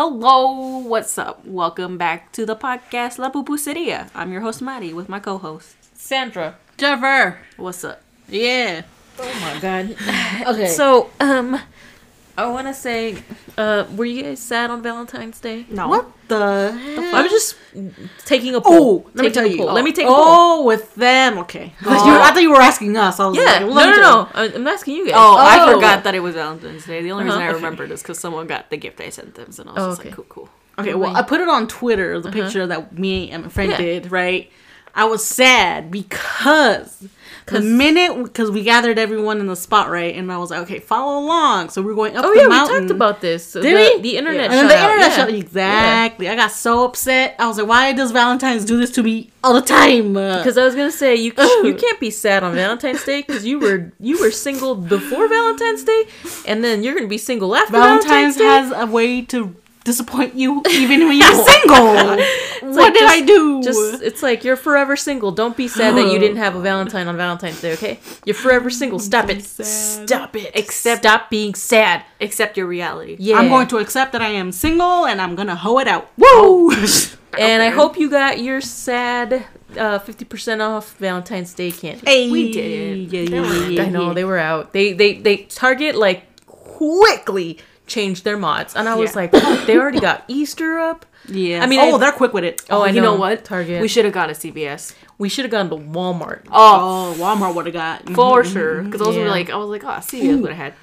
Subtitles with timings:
[0.00, 1.44] Hello, what's up?
[1.44, 4.08] Welcome back to the podcast La Pupuseria.
[4.14, 6.54] I'm your host Maddie with my co-host Sandra.
[6.76, 7.36] Jennifer.
[7.56, 8.00] What's up?
[8.28, 8.82] Yeah.
[9.18, 9.96] Oh my god.
[10.46, 10.68] Okay.
[10.68, 11.60] So, um,
[12.38, 13.16] I want to say,
[13.56, 15.66] uh, were you guys sad on Valentine's Day?
[15.68, 15.88] No.
[15.88, 16.70] what the?
[16.72, 17.12] heck?
[17.14, 17.56] I was just
[18.24, 19.04] taking a poll.
[19.06, 19.56] Oh, let me tell you.
[19.56, 19.72] poll.
[19.72, 20.16] Let me take a poll.
[20.20, 21.38] Oh, with them.
[21.38, 21.72] Okay.
[21.84, 22.06] Oh.
[22.06, 23.18] You- I thought you were asking us.
[23.18, 24.28] I was Yeah, like, no, no, no.
[24.34, 25.14] I- I'm asking you guys.
[25.16, 25.74] Oh, I Oh.
[25.74, 27.02] forgot that it was Valentine's Day.
[27.02, 27.50] The only reason Uh-huh.
[27.50, 29.88] I remembered is because someone got the gift I sent them, and I was Oh,
[29.90, 30.08] just okay.
[30.10, 30.48] like, cool, cool.
[30.78, 30.82] you.
[30.84, 30.94] Okay.
[30.94, 32.20] Well, I put it on Twitter.
[32.20, 33.82] The picture that me and my friend Uh-huh.
[33.82, 34.00] Yeah.
[34.00, 34.12] did.
[34.12, 34.52] Right.
[34.94, 37.04] I was sad because
[37.50, 40.78] the minute because we gathered everyone in the spot right, and I was like, okay,
[40.78, 41.70] follow along.
[41.70, 42.74] So we are going up oh the yeah, mountain.
[42.74, 43.52] we talked about this.
[43.52, 44.00] Did the, we?
[44.00, 44.50] The internet.
[44.50, 45.16] And then the internet yeah.
[45.16, 46.28] shut exactly.
[46.28, 47.34] I got so upset.
[47.38, 50.14] I was like, why does Valentine's do this to me all the time?
[50.14, 53.58] Because I was gonna say you you can't be sad on Valentine's Day because you
[53.58, 56.04] were you were single before Valentine's Day,
[56.46, 58.44] and then you're gonna be single after Valentine's Day.
[58.44, 58.78] Valentine's, Day.
[58.78, 59.56] has a way to
[59.88, 61.94] disappoint you even when you're single.
[61.94, 63.62] what like did just- I do?
[63.62, 65.30] Just it's like you're forever single.
[65.32, 67.72] Don't be sad that you didn't have a Valentine on Valentine's Day.
[67.72, 68.98] Okay, you're forever single.
[68.98, 69.42] Stop it.
[69.42, 70.08] sad.
[70.08, 70.50] Stop it.
[70.54, 72.04] Except stop being sad.
[72.20, 73.16] Accept your reality.
[73.18, 73.38] Yeah.
[73.38, 76.10] I'm going to accept that I am single and I'm gonna hoe it out.
[76.18, 76.70] Woo!
[77.38, 79.44] And I hope you got your sad
[79.76, 82.02] uh, 50% off Valentine's Day candy.
[82.04, 83.12] hey, We did.
[83.12, 84.72] Yeah, yeah, yeah, yeah, I know they were out.
[84.72, 87.58] They they they Target like quickly
[87.88, 89.16] changed their mods, and I was Yeah.
[89.16, 91.04] like, "Fuck, they already got Easter up.
[91.28, 91.62] Yeah.
[91.62, 92.62] I mean, oh, I- they're quick with it.
[92.70, 93.20] Oh, oh, I you know know.
[93.20, 93.44] what?
[93.44, 93.80] Target.
[93.82, 94.94] We should have gone to CVS.
[95.18, 96.42] We should have gone to Walmart.
[96.52, 98.62] Oh, Oh, Walmart would have got for mm-hmm, sure.
[98.70, 98.84] Mm-hmm, mm-hmm.
[98.90, 99.30] Because those was Yeah.
[99.30, 100.74] like, I was like, oh, CVS would have had.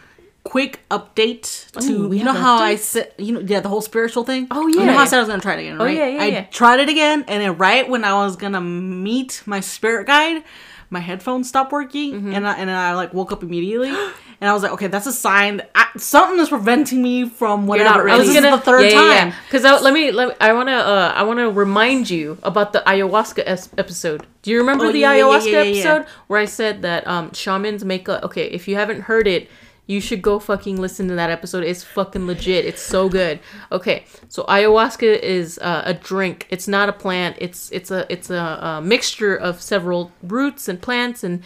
[0.43, 3.69] quick update oh, to Ooh, you know have how I said you know yeah the
[3.69, 4.45] whole spiritual thing.
[4.51, 4.85] Oh, You yeah.
[4.85, 5.97] know how I said I was gonna try it again, Oh, right?
[5.97, 6.43] yeah, yeah, I yeah.
[6.59, 10.43] tried it again, and then right when I was gonna meet my spirit guide,
[10.91, 12.33] my headphones stopped working, Mm-hmm.
[12.35, 13.89] and I and then I like woke up immediately,
[14.41, 17.67] and I was like, okay, that's a sign that I, something is preventing me from
[17.67, 18.03] whatever.
[18.03, 18.25] ready.
[18.25, 19.33] This is the third time.
[19.47, 22.73] Because let me let me, I want to uh, I want to remind you about
[22.73, 24.25] the ayahuasca es- episode.
[24.41, 25.71] Do you remember Oh, the yeah, yeah, yeah, ayahuasca yeah, yeah.
[25.91, 28.45] episode where I said that um shamans make a okay?
[28.47, 29.49] If you haven't heard it,
[29.87, 31.63] you should go fucking listen to that episode.
[31.63, 32.65] It's fucking legit.
[32.65, 33.39] It's so good.
[33.71, 36.47] Okay, so ayahuasca is uh, a drink.
[36.49, 37.37] It's not a plant.
[37.39, 41.43] It's it's a it's a, a mixture of several roots and plants and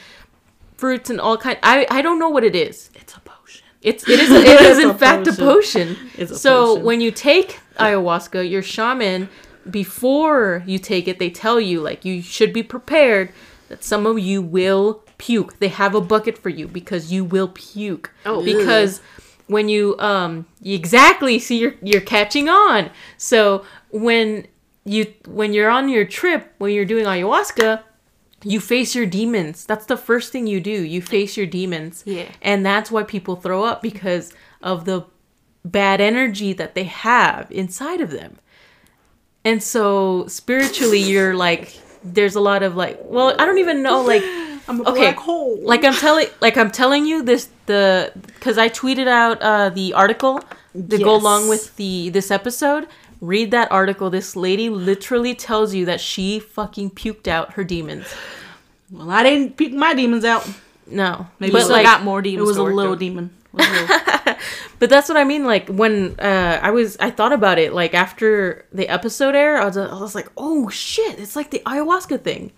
[0.80, 1.58] fruits and all kind.
[1.62, 2.90] I I don't know what it is.
[2.96, 3.66] It's a potion.
[3.82, 5.96] It's it is it is in a fact a potion.
[5.96, 6.10] potion.
[6.18, 6.86] It's a so potion.
[6.86, 9.30] when you take ayahuasca, your shaman
[9.70, 13.32] before you take it, they tell you like you should be prepared
[13.68, 15.60] that some of you will puke.
[15.60, 18.12] They have a bucket for you because you will puke.
[18.26, 18.44] Oh.
[18.44, 19.02] because
[19.48, 22.90] when you um you exactly see you're you're catching on.
[23.18, 24.48] So when
[24.86, 27.84] you when you're on your trip when you're doing ayahuasca
[28.44, 29.66] you face your demons.
[29.66, 30.72] That's the first thing you do.
[30.72, 32.04] You face your demons.
[32.06, 32.28] Yeah.
[32.42, 35.06] And that's why people throw up because of the
[35.66, 38.38] bad energy that they have inside of them.
[39.44, 44.02] And so spiritually you're like there's a lot of like well, I don't even know
[44.02, 44.24] like
[44.68, 45.02] I'm a okay.
[45.02, 45.60] black hole.
[45.62, 49.94] Like I'm telling like I'm telling you this the cuz I tweeted out uh the
[49.94, 50.42] article
[50.74, 52.88] to go along with the this episode.
[53.22, 54.10] Read that article.
[54.10, 58.08] This lady literally tells you that she fucking puked out her demons.
[58.92, 60.48] well, I didn't puke my demons out.
[60.88, 62.46] No, Maybe but like, got more demons.
[62.46, 63.32] It was a little demon.
[63.54, 64.36] It was a little-
[64.80, 65.44] but that's what I mean.
[65.46, 67.74] Like when uh, I was, I thought about it.
[67.74, 71.62] Like after the episode air, I was, I was like, oh shit, it's like the
[71.66, 72.52] ayahuasca thing,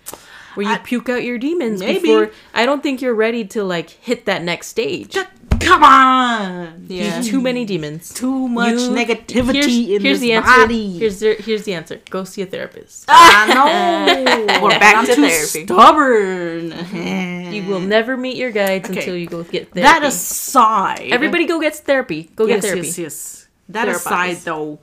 [0.55, 1.79] where you I- puke out your demons.
[1.81, 1.99] Maybe.
[2.01, 5.17] Before, I don't think you're ready to like hit that next stage.
[5.63, 6.85] Come on.
[6.87, 7.21] Yeah.
[7.21, 8.13] Too many demons.
[8.13, 10.47] Too much You- negativity here's, in here's this the answer.
[10.61, 10.97] body.
[10.99, 12.01] Here's the here's the answer.
[12.09, 13.05] Go see a therapist.
[13.09, 14.61] Ah, I know.
[14.63, 15.65] We're back I'm to too therapy.
[15.65, 17.53] Stubborn.
[17.53, 18.99] You will never meet your guides Okay.
[18.99, 19.81] until you go get therapy.
[19.81, 22.29] That aside, Everybody go get therapy.
[22.35, 22.87] Go yes, get therapy.
[22.87, 23.47] yes, yes.
[23.69, 23.95] That Therapize.
[23.95, 24.79] aside, though,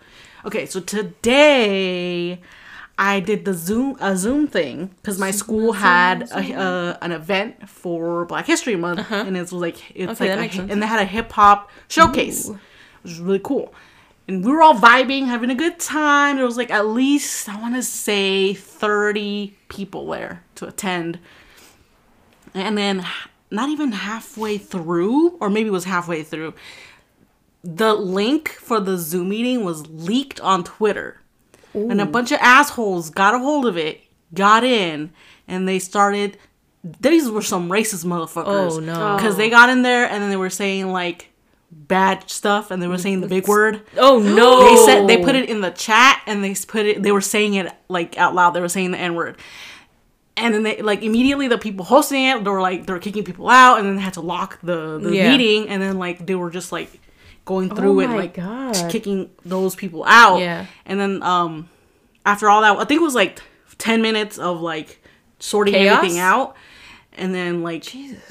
[0.47, 0.65] okay.
[0.66, 2.41] So today,
[2.98, 7.69] I did the Zoom a Zoom thing because my school had a, uh, an event
[7.69, 10.25] for Black History Month, and it was like it's Uh-huh.
[10.25, 12.59] Okay, like a, and they had a hip hop showcase, which
[13.04, 13.72] was really cool.
[14.26, 16.36] And we were all vibing, having a good time.
[16.36, 21.21] There was like at least I want to say thirty people there to attend.
[22.54, 23.06] And then
[23.51, 26.54] not even halfway through, or maybe it was halfway through,
[27.62, 31.21] the link for the Zoom meeting was leaked on Twitter.
[31.91, 34.01] And a bunch of assholes got a hold of it,
[34.34, 35.10] got in,
[35.47, 36.36] and they started.
[37.01, 38.77] These were some racist motherfuckers.
[38.77, 39.16] Oh, no.
[39.16, 41.30] Because they got in there and then they were saying like
[41.71, 43.83] bad stuff and they were saying the big word.
[43.97, 44.60] Oh no!
[44.60, 47.03] They said they put it in the chat and they put it.
[47.03, 48.51] They were saying it like out loud.
[48.51, 49.36] They were saying the n word,
[50.36, 53.25] and then they like immediately the people hosting it they were like they were kicking
[53.25, 55.30] people out, and then they had to lock the the Yeah.
[55.36, 57.01] meeting, and then like they were just like
[57.48, 58.91] going through Oh it like God.
[58.91, 60.66] kicking those people out Yeah.
[60.84, 61.68] and then um
[62.27, 63.41] after all that i think it was like
[63.78, 65.03] 10 minutes of like
[65.39, 65.97] sorting Chaos?
[65.97, 66.54] everything out
[67.15, 67.84] and then like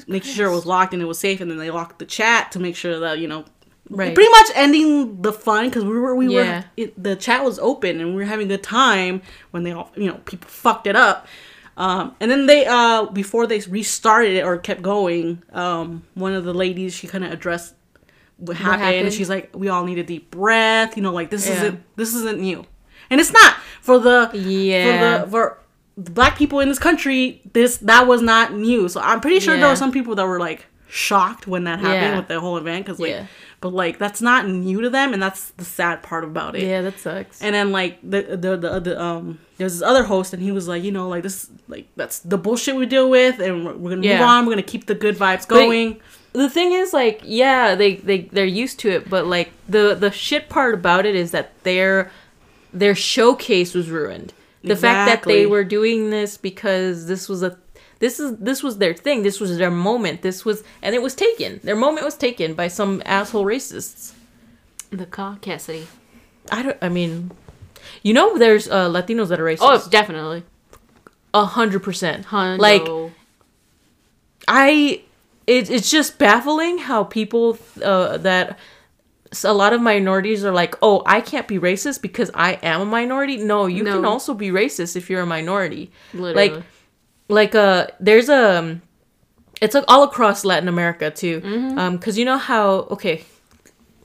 [0.06, 2.52] making sure it was locked and it was safe and then they locked the chat
[2.52, 3.44] to make sure that you know
[3.90, 4.14] Right.
[4.14, 6.58] pretty much ending the fun because we were we Yeah.
[6.60, 9.72] were it, the chat was open and we were having a good time when they
[9.72, 11.26] all you know people fucked it up
[11.78, 16.44] um, and then they uh before they restarted it or kept going um one of
[16.44, 17.74] the ladies she kind of addressed
[18.38, 20.96] what happened, she's like we all need a deep breath.
[20.96, 21.54] You know like this Yeah.
[21.56, 22.64] isn't this isn't new.
[23.10, 23.54] And it's not.
[23.82, 24.84] For the Yeah.
[25.22, 25.58] for the for
[25.96, 28.88] the black people in this country this that was not new.
[28.88, 32.12] So i'm pretty sure there were some people that were like shocked when that happened
[32.12, 32.16] Yeah.
[32.16, 33.26] with the whole event because like Yeah.
[33.60, 36.62] but like that's not new to them and that's the sad part about it.
[36.62, 37.42] Yeah, that sucks.
[37.42, 40.66] and then like the the the, the um there's this other host and he was
[40.68, 43.90] like you know like this like that's the bullshit we deal with and we're, we're
[43.90, 44.46] gonna move on.
[44.46, 46.00] We're gonna keep the good vibes going
[46.32, 50.10] the thing is like yeah they, they they're used to it but like the the
[50.10, 52.10] shit part about it is that their
[52.72, 54.32] their showcase was ruined.
[54.62, 57.56] The fact that they were doing this because this was a
[58.00, 59.22] this is this was their thing.
[59.22, 60.22] This was their moment.
[60.22, 61.60] This was and it was taken.
[61.62, 64.12] Their moment was taken by some asshole racists.
[64.90, 65.86] The Ka Cassidy.
[66.50, 67.30] i don't i mean
[68.02, 69.58] you know there's uh latinos that are racist?
[69.60, 70.44] Oh, definitely.
[71.34, 72.30] a hundred percent.
[72.32, 72.86] Like
[74.46, 75.02] I
[75.48, 78.58] it, it's just baffling how people uh, that
[79.44, 82.84] a lot of minorities are like, "Oh, I can't be racist because I am a
[82.84, 85.90] minority." No, you can also be racist if you're a minority.
[86.12, 86.50] Literally.
[86.50, 86.64] Like
[87.30, 88.82] like uh there's a um,
[89.60, 91.40] it's like all across Latin America too.
[91.40, 91.78] Mm-hmm.
[91.78, 93.24] Um cuz you know how okay,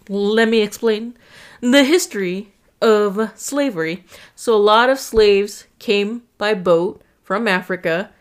[0.08, 1.14] let me explain
[1.60, 4.06] the history of slavery.
[4.36, 8.12] So a lot of slaves came by boat from Africa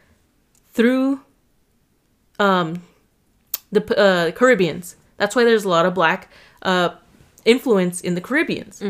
[0.72, 1.20] through
[2.40, 2.82] um
[3.72, 4.96] the uh, Caribbeans.
[5.16, 6.28] That's why there's a lot of black
[6.62, 6.90] uh,
[7.44, 8.82] influence in the Caribbeans.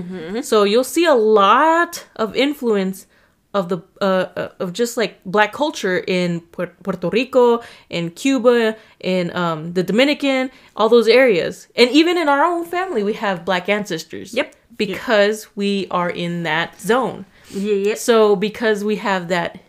[0.46, 3.06] So you'll see a lot of influence
[3.54, 4.04] of the uh,
[4.36, 10.50] uh, of just like black culture in Puerto Rico, in Cuba, in um, the Dominican,
[10.74, 14.32] all those areas, and even in our own family, we have black ancestors.
[14.34, 14.54] Yep.
[14.78, 17.26] because we are in that zone.
[17.50, 19.60] yeah, So because we have that,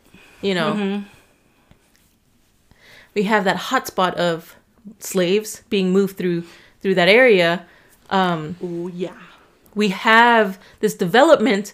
[0.42, 1.04] you know, Mm-hmm.
[3.14, 4.56] we have that hotspot of
[5.00, 6.44] slaves being moved through
[6.82, 7.66] through that area.
[8.10, 9.14] Um, oh yeah
[9.76, 11.74] we have this development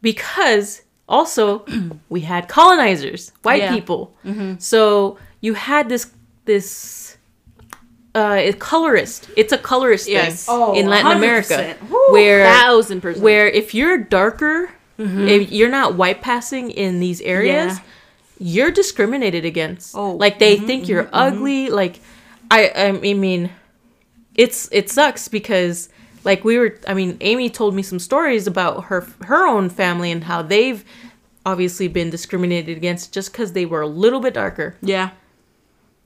[0.00, 1.64] because also
[2.08, 3.74] we had colonizers, white Yeah.
[3.74, 4.14] people.
[4.58, 6.10] So you had this
[6.46, 7.18] this
[8.14, 9.28] uh, colorist.
[9.36, 10.46] It's a colorist Yes.
[10.46, 11.16] thing Oh, in Latin 100%.
[11.16, 12.12] America, Woo.
[12.12, 13.22] where thousand percent.
[13.22, 17.82] where if you're darker, if you're not white passing in these areas, Yeah.
[18.38, 19.94] you're discriminated against.
[19.96, 21.68] Oh, like they think you're ugly.
[21.68, 22.00] Like
[22.54, 23.50] I, I mean,
[24.34, 25.88] it's it sucks because
[26.24, 26.78] like we were.
[26.86, 30.84] I mean, Amy told me some stories about her her own family and how they've
[31.46, 34.76] obviously been discriminated against just because they were a little bit darker.
[34.80, 35.10] Yeah.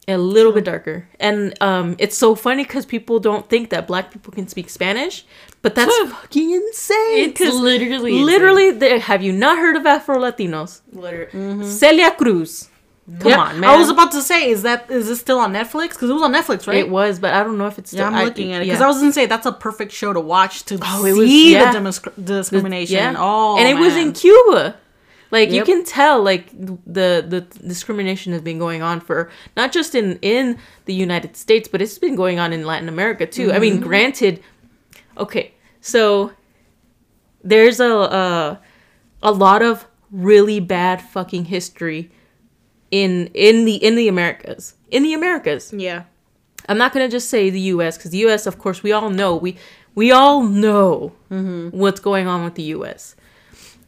[0.09, 1.07] A little bit darker.
[1.21, 5.25] And um it's so funny because people don't think that black people can speak spanish
[5.61, 7.19] but that's fucking insane.
[7.29, 8.27] It's 'cause literally insane.
[8.27, 10.81] literally they, have you not heard of afro latinos
[11.79, 12.69] celia cruz
[13.21, 13.39] come Yep.
[13.39, 15.91] on man I was about to say, is that is this still on Netflix?
[15.91, 16.77] Because it was on Netflix, right?
[16.77, 18.67] it was but i don't know if it's still yeah, I'm I- looking at it
[18.67, 18.75] yeah.
[18.75, 21.15] because I was gonna say that's a perfect show to watch to Oh, see it
[21.15, 21.73] was- yeah.
[21.73, 22.97] the demis- discrimination.
[22.97, 24.77] yeah Oh, and it was in cuba
[25.31, 29.95] like you can tell like the the discrimination has been going on for not just
[29.95, 33.59] in in the united states but it's been going on in latin america too i
[33.59, 33.83] mean mm-hmm.
[33.89, 34.43] granted
[35.19, 36.33] okay so
[37.45, 38.61] there's a a,
[39.23, 42.11] a lot of really bad fucking history
[42.91, 46.03] in in the in the americas in the americas yeah,
[46.69, 47.97] I'm not gonna just say the U.S.
[47.97, 48.47] because the U.S.
[48.47, 49.57] of course we all know we
[49.95, 51.13] we all know
[51.73, 53.17] what's going on with the U.S.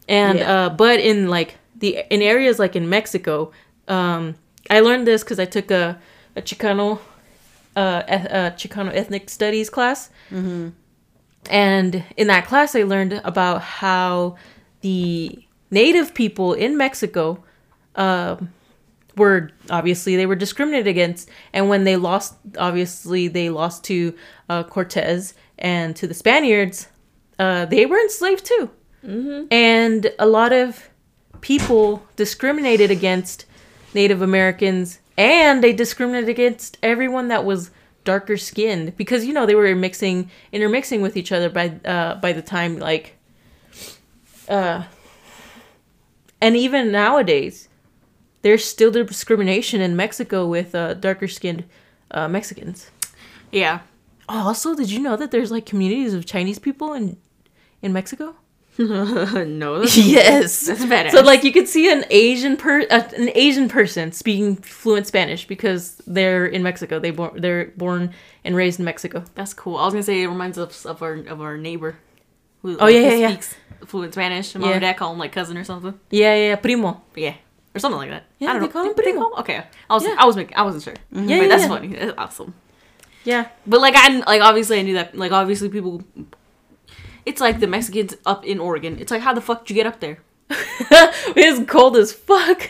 [0.09, 0.51] And Yeah.
[0.53, 3.51] uh, but in like the in areas like in Mexico,
[3.87, 4.33] um,
[4.69, 5.99] I learned this because I took a
[6.35, 6.97] a Chicano
[7.75, 10.69] uh, eth- uh, Chicano ethnic studies class, mm-hmm.
[11.49, 14.37] and in that class I learned about how
[14.81, 15.37] the
[15.69, 17.43] native people in Mexico.
[17.95, 18.49] um
[19.15, 21.29] were obviously they were discriminated against.
[21.53, 24.13] And when they lost obviously they lost to
[24.49, 26.87] uh, cortez and to the spaniards
[27.39, 28.69] uh, they were enslaved too.
[29.51, 30.89] And a lot of
[31.41, 33.45] people discriminated against
[33.93, 37.71] native americans and they discriminated against everyone that was
[38.03, 42.31] darker skinned because you know they were mixing intermixing with each other by uh, by
[42.31, 43.15] the time like
[44.49, 44.83] uh,
[46.39, 47.67] and even nowadays
[48.41, 51.63] there's still discrimination in Mexico with uh, darker skinned
[52.11, 52.89] uh, Mexicans.
[53.51, 53.79] yeah.
[54.29, 57.17] Oh, also, did you know that there's like communities of Chinese people in
[57.81, 58.35] in Mexico?
[58.77, 61.11] no, that's, yes, that's badass.
[61.11, 65.45] So like you could see an Asian per uh, an Asian person speaking fluent Spanish
[65.47, 66.99] because they're in Mexico.
[66.99, 68.13] They born they're born
[68.45, 69.23] and raised in Mexico.
[69.35, 69.75] that's cool.
[69.77, 71.97] I was gonna say it reminds us of our of our neighbor.
[72.61, 73.27] Who, Oh, yeah, who yeah, yeah.
[73.29, 73.55] speaks
[73.85, 74.55] fluent Spanish.
[74.55, 74.75] Mom Yeah.
[74.75, 75.99] and dad call him like cousin or something.
[76.09, 77.01] Yeah, yeah, yeah, primo.
[77.15, 77.33] Yeah,
[77.75, 78.23] or something like that.
[78.39, 78.73] Yeah, I don't they know.
[78.73, 80.15] call him Did they call- Okay, I was Yeah.
[80.17, 80.93] I was making, I wasn't sure.
[81.11, 81.67] Yeah, but yeah, that's yeah.
[81.67, 81.87] funny.
[81.89, 82.53] That's awesome.
[83.23, 86.03] Yeah, But like I like obviously I knew that like obviously people.
[87.25, 88.97] It's like the Mexicans up in Oregon.
[88.99, 90.19] It's like how the fuck did you get up there?
[90.49, 92.69] it's cold as fuck.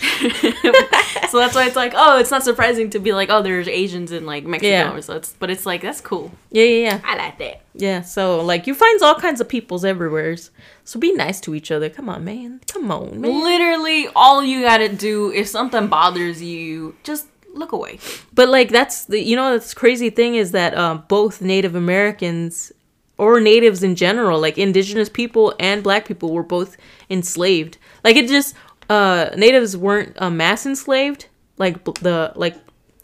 [1.28, 4.12] so that's why it's like oh it's not surprising to be like oh there's Asians
[4.12, 4.68] in like Mexico.
[4.68, 5.00] Yeah.
[5.00, 6.32] So it's but it's like that's cool.
[6.50, 7.00] Yeah, yeah, yeah.
[7.04, 7.62] I like that.
[7.74, 10.36] Yeah, so like you find all kinds of peoples everywhere.
[10.84, 11.88] So be nice to each other.
[11.88, 12.60] Come on, man.
[12.66, 13.42] Come on, man.
[13.44, 17.98] Literally, all you gotta do if something bothers you, just look away.
[18.32, 22.72] But like that's the you know that's crazy thing is that um, both Native Americans
[23.18, 26.76] or natives in general, like indigenous people and black people, were both
[27.10, 27.76] enslaved.
[28.02, 28.54] Like it just
[28.90, 32.56] uh, natives weren't uh, mass enslaved like the like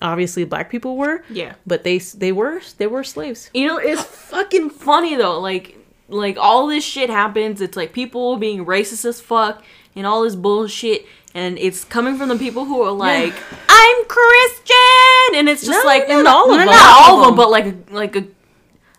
[0.02, 1.22] obviously black people were.
[1.30, 1.54] Yeah.
[1.66, 3.50] But they they were they were slaves.
[3.54, 5.38] You know, it's fucking funny though.
[5.40, 5.78] Like,
[6.08, 7.60] like all this shit happens.
[7.60, 9.62] It's like people being racist as fuck
[9.94, 13.34] and all this bullshit, and it's coming from the people who are like,
[13.68, 16.66] "I'm Christian," and it's just No, like not no, all of no, them.
[16.66, 18.24] not all of them, but like like a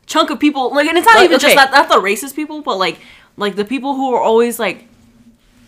[0.06, 0.74] chunk of people.
[0.74, 3.00] Like, and it's not Like, even just that not, not the racist people, but like
[3.38, 4.88] like the people who are always like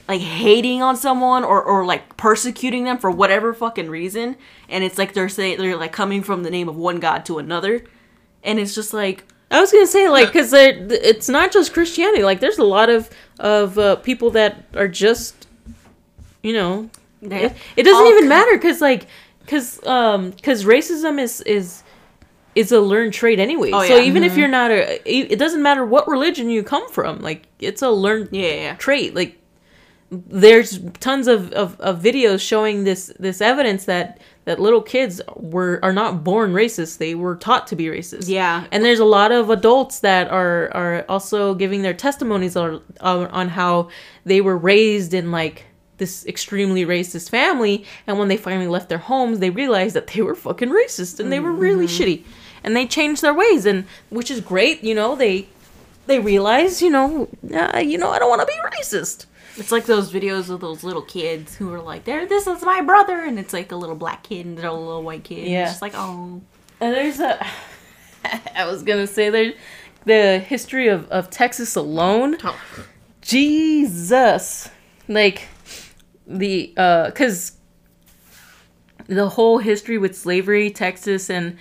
[0.10, 4.36] like hating on someone or, or like persecuting them for whatever fucking reason
[4.68, 7.38] and it's like they're saying they're like coming from the name of one god to
[7.38, 7.84] another
[8.44, 12.24] and it's just like I was gonna say like because it's not just Christianity.
[12.24, 15.48] Like there's a lot of of uh, people that are just
[16.44, 16.90] you know
[17.22, 19.08] it, it doesn't even ki- matter because like
[19.42, 21.84] because um because racism is is
[22.54, 23.72] is a learned trait anyway.
[23.74, 24.04] Oh, so yeah.
[24.04, 27.20] even if you're not a it it doesn't matter what religion you come from.
[27.20, 29.16] Like it's a learned yeah yeah trait.
[29.16, 29.39] Like
[30.12, 35.80] there's tons of, of, of videos showing this this evidence that that little kids were
[35.84, 36.98] are not born racist.
[36.98, 38.28] They were taught to be racist.
[38.28, 38.66] Yeah.
[38.72, 43.28] And there's a lot of adults that are are also giving their testimonies on on,
[43.28, 43.90] on how
[44.26, 45.66] they were raised in like
[45.98, 50.22] this extremely racist family and when they finally left their homes they realized that they
[50.22, 52.24] were fucking racist and they were really shitty
[52.64, 55.46] and they changed their ways and which is great you know they
[56.08, 59.26] they realize you know uh, you know i don't want to be racist
[59.58, 62.82] it's like those videos of those little kids who are like there this is my
[62.82, 65.48] brother and it's like a little black kid and a little white kid.
[65.48, 66.42] Yeah it's just like oh.
[66.82, 67.46] And there's a,
[68.56, 69.54] I was gonna say there,
[70.06, 72.38] the history of of Texas alone.
[73.22, 74.70] Jesus,
[75.08, 75.48] like
[76.26, 77.58] the uh, cause
[79.08, 81.58] the whole history with slavery, Texas, and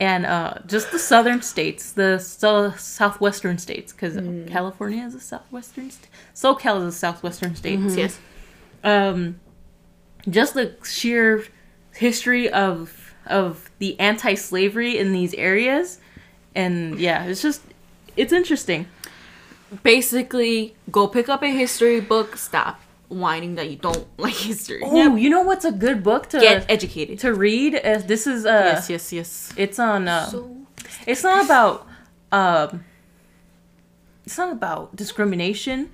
[0.00, 4.16] and uh, just the southern states, the so- southwestern states, because
[4.50, 5.90] California is a southwestern.
[5.90, 7.78] St- SoCal is a southwestern state.
[7.80, 8.18] Yes.
[8.82, 9.38] Um
[10.28, 11.44] just the sheer
[11.94, 15.98] history of of the anti-slavery in these areas
[16.54, 17.62] and yeah it's just
[18.16, 18.86] it's interesting.
[19.82, 22.80] Basically go pick up a history book stop
[23.10, 24.80] whining that you don't like history.
[24.82, 27.18] Oh you know what's a good book to get educated.
[27.20, 27.74] to read?
[27.74, 29.52] Uh, this is uh yes yes yes.
[29.56, 30.30] it's on uh
[31.06, 31.86] it's not about
[32.32, 32.84] um
[34.24, 35.90] it's not about discrimination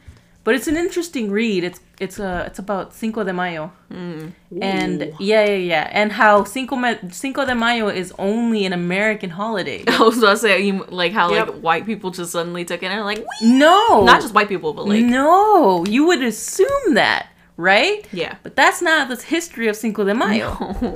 [0.46, 1.64] but it's an interesting read.
[1.64, 3.72] It's it's uh it's about cinco de mayo.
[3.90, 5.88] And yeah yeah yeah.
[5.92, 9.82] And how cinco, Ma- cinco de mayo is only an american holiday.
[9.88, 11.48] I was about to say you like how Yep.
[11.48, 14.04] like white people just suddenly took it and like "Wee!" no.
[14.04, 15.84] Not just white people but like no.
[15.86, 18.06] You would assume that right?
[18.12, 18.36] Yeah.
[18.42, 20.92] But that's not the history of cinco de mayo.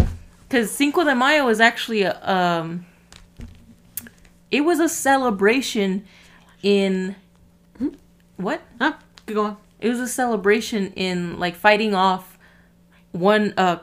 [0.47, 2.85] Because Cinco de Mayo is actually a um,
[4.50, 6.04] it was a celebration
[6.62, 7.14] in
[8.37, 8.61] what?
[8.78, 8.95] huh?
[9.26, 12.38] Keep going It was a celebration in like fighting off
[13.12, 13.78] one uh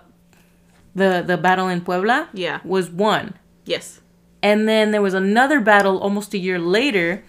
[0.96, 2.30] the the battle in Puebla.
[2.34, 2.60] Yeah.
[2.64, 3.34] was won,
[3.66, 4.00] yes
[4.44, 7.24] and then there was another battle almost a year later,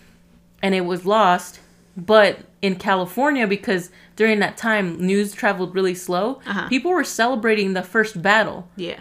[0.63, 1.59] and it was lost.
[1.97, 6.69] But in California, because during that time news traveled really slow, Uh-huh.
[6.69, 9.01] people were celebrating the first battle yeah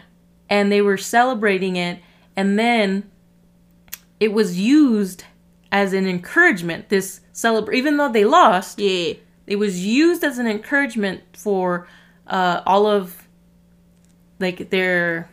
[0.49, 1.99] and they were celebrating it
[2.35, 3.03] and then
[4.19, 5.25] it was used
[5.71, 9.13] as an encouragement this celebr even though they lost yeah
[9.47, 11.87] it was used as an encouragement for
[12.27, 13.27] uh, all of
[14.39, 15.29] like their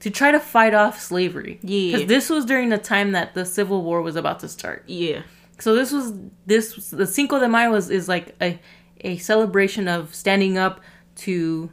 [0.00, 1.92] to try to fight off slavery Yeah.
[1.92, 5.22] because this was during the time that the civil war was about to start yeah
[5.58, 6.12] so this was
[6.46, 8.58] this the Cinco de Mayo was, is like a
[9.02, 10.80] a celebration of standing up
[11.16, 11.70] to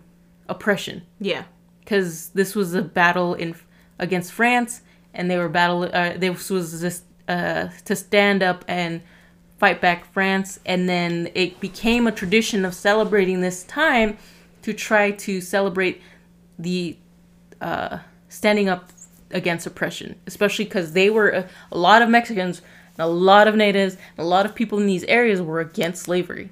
[0.47, 1.43] oppression yeah
[1.79, 3.55] because this was a battle in
[3.99, 4.81] against France,
[5.13, 5.83] and they were battle.
[5.83, 9.01] Uh, this was just uh, to stand up and
[9.63, 14.17] fight back France, and then it became a tradition of celebrating this time
[14.61, 16.01] to try to celebrate
[16.59, 16.97] the
[17.61, 18.89] uh, standing up
[19.31, 22.61] against oppression, especially because they were a, a lot of Mexicans,
[22.97, 26.03] and a lot of natives, and a lot of people in these areas were against
[26.03, 26.49] slavery,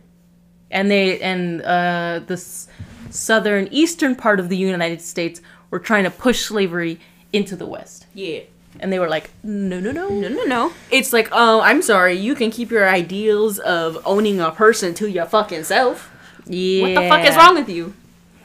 [0.69, 2.69] and they and uh, the s-
[3.09, 6.97] southern eastern part of the United States were trying to push slavery
[7.33, 8.39] into the West, Yeah.
[8.81, 10.73] And they were like, no, no, no, No, no, no.
[10.91, 12.13] It's like, oh, I'm sorry.
[12.15, 16.09] You can keep your ideals of owning a person to your fucking self.
[16.45, 16.81] yeah.
[16.81, 17.93] What the fuck is wrong with you?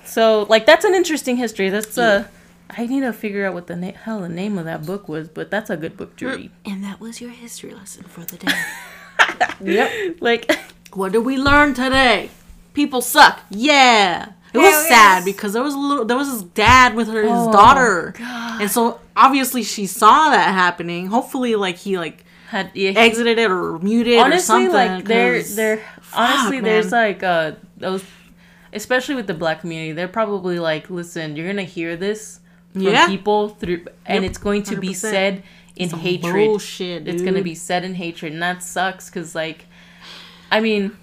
[0.05, 1.69] So like that's an interesting history.
[1.71, 2.29] That's uh,
[2.71, 5.29] I need to figure out what the na- hell the name of that book was,
[5.29, 6.51] but that's a good book to read.
[6.65, 8.53] And that was your history lesson for the day.
[9.61, 10.17] Yep.
[10.21, 10.51] Like.
[10.93, 12.31] What did we learn today?
[12.73, 13.41] People suck.
[13.51, 14.33] Yeah.
[14.57, 14.89] It was yes.
[14.89, 18.15] sad because there was a little there was his dad with her his Oh, daughter.
[18.19, 21.07] And so obviously she saw that happening.
[21.07, 24.73] Hopefully like he like had yeah, he- exited it or muted or honestly something.
[24.73, 25.83] like there there
[26.15, 28.05] honestly Fuck, there's like uh those
[28.73, 32.41] especially with the black community they're probably like listen you're gonna hear this
[32.73, 33.07] from Yeah.
[33.09, 34.95] people through and Yep, it's going to be 100%.
[34.97, 35.43] said
[35.77, 39.67] in Some hatred bullshit, it's gonna be said in hatred and that sucks because like
[40.53, 40.97] i mean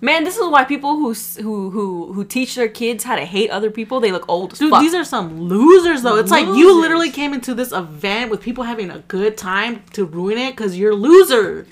[0.00, 3.50] Man, this is why people who who who who teach their kids how to hate
[3.50, 4.82] other people, they look old as Dude, fuck.
[4.82, 6.16] these are some losers though.
[6.16, 10.04] It's like you literally came into this event with people having a good time to
[10.04, 11.66] ruin it because you're a loser.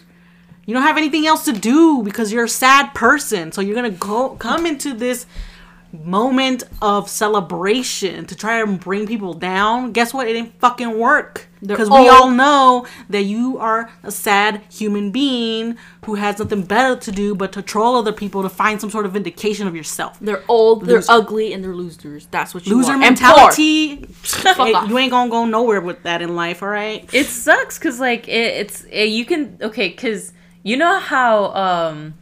[0.66, 3.52] You don't have anything else to do because you're a sad person.
[3.52, 5.26] So you're gonna go come into this
[6.04, 9.92] moment of celebration to try and bring people down.
[9.92, 10.28] Guess what?
[10.28, 11.48] It didn't fucking work.
[11.60, 16.94] Because we all know that you are a sad human being who has nothing better
[17.00, 20.18] to do but to troll other people to find some sort of vindication of yourself.
[20.20, 21.12] they're old, they're Loser.
[21.12, 22.26] ugly, and they're losers.
[22.30, 23.02] That's what you Loser are.
[23.02, 23.28] And poor.
[23.28, 23.96] mentality.
[24.12, 24.90] Fuck Hey, off.
[24.90, 27.08] you ain't gonna go nowhere with that in life, all right?
[27.14, 28.32] it sucks because like it,
[28.66, 30.34] it's it, you can okay because
[30.64, 32.12] you know how um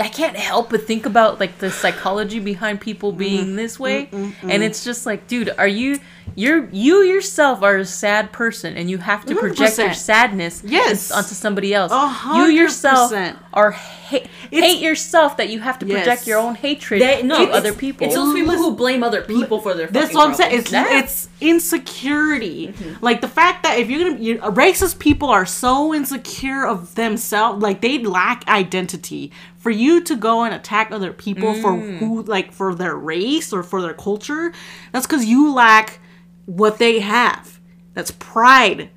[0.00, 3.18] i can't help but think about like the psychology behind people Mm-hmm.
[3.18, 3.82] being this mm-hmm.
[3.84, 4.50] way mm-hmm.
[4.50, 5.98] and it's just like dude are you
[6.34, 9.94] you're you yourself are a sad person and you have to project your 100%.
[9.94, 11.10] sadness Yes.
[11.10, 13.12] onto somebody else A you yourself
[13.54, 16.26] are ha- hate yourself that you have to project Yes.
[16.26, 19.22] your own hatred They, no, to it's- other people It's those people who blame other
[19.22, 19.86] people for their.
[19.88, 20.58] That's what I'm saying.
[20.58, 20.70] It's.
[20.72, 20.98] Yeah.
[20.98, 22.68] it's insecurity.
[22.68, 23.04] Mm-hmm.
[23.04, 27.62] Like the fact that if you're gonna, you, racist people are so insecure of themselves,
[27.62, 29.32] like they lack identity.
[29.68, 31.98] For you to go and attack other people for Mm.
[31.98, 34.50] who, like for their race or for their culture,
[34.92, 36.00] that's because you lack
[36.46, 37.60] what they have.
[37.92, 38.88] That's pride.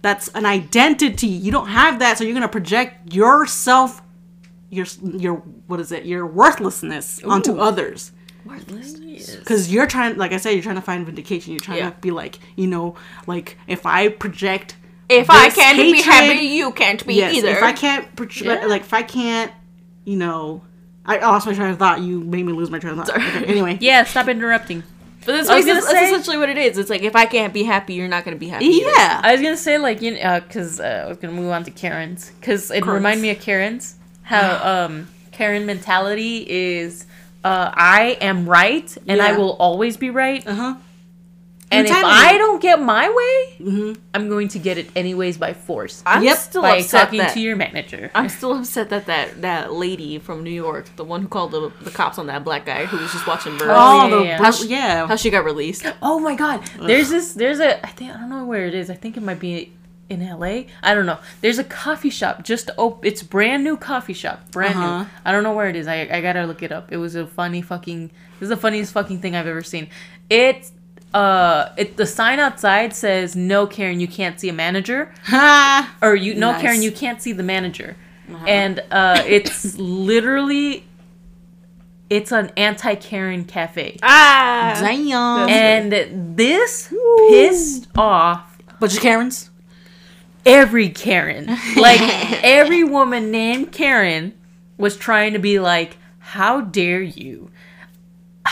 [0.00, 1.26] That's an identity.
[1.26, 4.00] You don't have that, so you're gonna project yourself,
[4.70, 5.34] your your
[5.66, 6.06] what is it?
[6.06, 8.12] Your worthlessness onto others
[8.46, 9.36] Worthless.
[9.36, 11.90] because you're trying like i said you're trying to find vindication you're trying Yeah.
[11.90, 12.94] to be like you know
[13.26, 14.76] like if i project
[15.10, 17.48] If I can't be happy, you can't be yes either.
[17.50, 18.66] if i can't project Yeah.
[18.68, 19.52] like if i can't
[20.06, 20.62] you know
[21.04, 23.16] i lost my train of thought you made me lose my train of thought.
[23.16, 23.76] Okay, anyway.
[23.80, 24.82] Yeah stop interrupting.
[25.26, 26.78] But that's, I was gonna that's say- essentially what it is.
[26.78, 28.66] It's like if I can't be happy, you're not gonna be happy.
[28.66, 28.90] either.
[28.96, 29.20] yeah.
[29.24, 31.70] I was gonna say like you know because uh, I was gonna move on to
[31.72, 32.30] Karens.
[32.40, 32.94] Because it Karens.
[32.94, 33.96] reminded me of Karens.
[34.22, 37.06] How um Karen mentality is
[37.44, 40.46] uh I am right and I will always be right.
[40.46, 40.76] Uh-huh
[41.70, 43.96] and if I don't get my way Mhm.
[44.14, 46.38] I'm going to get it anyways by force I'm Yep.
[46.38, 48.10] still by upset talking that to your manager.
[48.14, 51.72] I'm still upset that that that lady from New York, the one who called the,
[51.82, 54.24] the cops on that black guy who was just watching birds, Oh, oh, yeah, the
[54.24, 54.38] yeah.
[54.38, 55.84] How she- yeah how she got released.
[56.02, 56.60] Oh my god.
[56.80, 58.88] There's this there's a I think I don't know where it is.
[58.90, 59.72] I think it might be
[60.08, 60.66] in LA.
[60.84, 61.18] I don't know.
[61.40, 64.52] There's a coffee shop just op- it's brand new coffee shop.
[64.52, 64.98] Brand Uh-huh.
[65.00, 65.06] new.
[65.24, 65.88] I don't know where it is.
[65.88, 66.92] I I got to look it up.
[66.92, 69.88] It was a funny fucking This is the funniest fucking thing I've ever seen.
[70.30, 70.70] It's
[71.16, 75.12] uh it the sign outside says no Karen you can't see a manager
[76.02, 76.62] or you no Nice.
[76.62, 77.96] Karen you can't see the manager.
[78.46, 80.84] And uh it's literally
[82.10, 83.98] it's an anti-Karen cafe.
[84.02, 85.92] Ah, damn And
[86.36, 86.92] this
[87.30, 89.50] pissed off bunch of karens
[90.44, 91.46] every Karen.
[91.76, 92.00] Like
[92.44, 94.34] every woman named Karen
[94.76, 97.50] was trying to be like, "How dare you?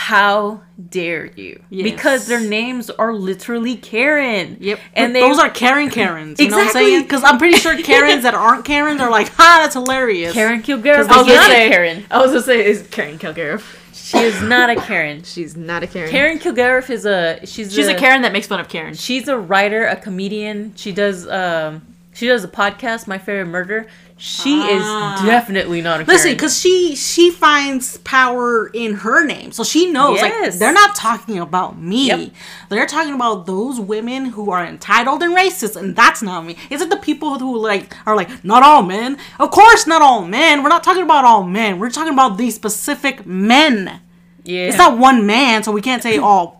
[0.05, 4.57] How dare you?" Because their names are literally Karen.
[4.59, 4.79] Yep.
[4.93, 6.39] And they those are Karen Karens.
[6.39, 6.91] You know what I'm Exactly.
[6.91, 7.03] saying?
[7.03, 10.33] Because I'm pretty sure Karens that aren't Karens are like, ha, that's hilarious.
[10.33, 12.05] Karen Kilgariff I was not say- Karen.
[12.11, 13.63] I was gonna say is Karen Kilgariff.
[13.93, 15.23] She is not a Karen.
[15.33, 16.11] She's not a Karen.
[16.11, 18.93] Karen Kilgariff is a she's She's a Karen that makes fun of Karen.
[18.93, 20.73] She's a writer, a comedian.
[20.75, 21.81] She does um
[22.13, 23.87] she does a podcast, My Favorite Murder.
[24.17, 25.15] She Ah.
[25.15, 29.91] is definitely not a Listen, because she she finds power in her name, so she
[29.91, 30.57] knows like Yes.
[30.57, 32.07] they're not talking about me.
[32.07, 32.29] Yep.
[32.69, 36.55] They're talking about those women who are entitled and racist, and that's not me.
[36.69, 39.17] Is it the people who like are like not all men?
[39.37, 40.63] Of course, not all men.
[40.63, 41.77] We're not talking about all men.
[41.77, 43.99] We're talking about these specific men.
[44.45, 46.53] yeah, It's not one man, so we can't say oh.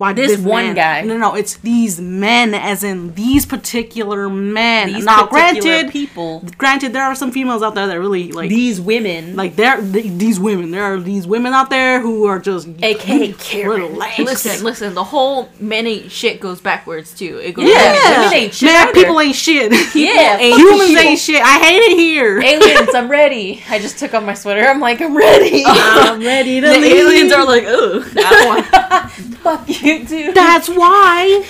[0.00, 0.74] Why This one man.
[0.74, 1.00] guy.
[1.02, 4.94] No, no, it's these men, as in these particular men.
[4.94, 6.42] These now, particular granted, people.
[6.56, 10.06] granted, there are some females out there that really like these women, like there th-
[10.16, 13.98] these women there are these women out there who are just AKA Karen.
[14.18, 14.94] Listen, listen.
[14.94, 17.36] The whole men ain't shit goes backwards too.
[17.36, 18.94] It goes yeah, women ain't shit man either.
[18.94, 23.62] people ain't shit Yeah, humans ain't shit i hate it here aliens, I'm ready.
[23.68, 24.62] I just took off my sweater.
[24.66, 25.62] I'm like, I'm ready.
[25.66, 26.96] i'm ready to The leave.
[27.04, 29.10] aliens are like, oh, that one.
[29.40, 30.34] Fuck you, dude.
[30.34, 31.44] that's why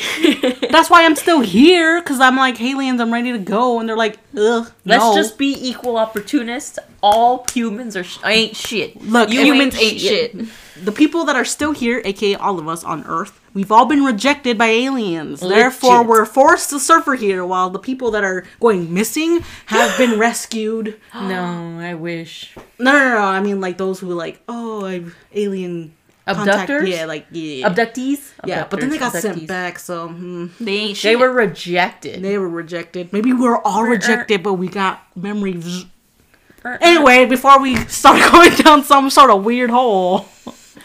[0.71, 3.97] that's why i'm still here because i'm like aliens i'm ready to go and they're
[3.97, 5.15] like ugh Let's no.
[5.15, 6.79] just be equal opportunists.
[7.03, 9.01] All humans are sh- ain't shit.
[9.03, 10.37] Look, You Humans ain't shit.
[10.85, 14.03] the people that are still here, aka all of us on Earth, we've all been
[14.05, 15.41] rejected by aliens.
[15.41, 20.19] Therefore, we're forced to suffer here, while the people that are going missing have been
[20.29, 21.01] rescued.
[21.15, 22.55] No, I wish.
[22.79, 23.25] No, no, no, no.
[23.25, 25.95] I mean, like those who like, oh, I've alien
[26.27, 26.89] contact- Abductors?
[26.89, 28.33] Yeah, like yeah, Abductees?
[28.47, 28.67] yeah.
[28.69, 31.11] But then they got Abductors, sent back, so hmm, They ain't shit.
[31.11, 32.23] They were rejected.
[32.23, 33.13] they were rejected.
[33.13, 35.87] Maybe we were all rejected, but we got memories.
[36.81, 40.29] Anyway, before we start going down some sort of weird hole.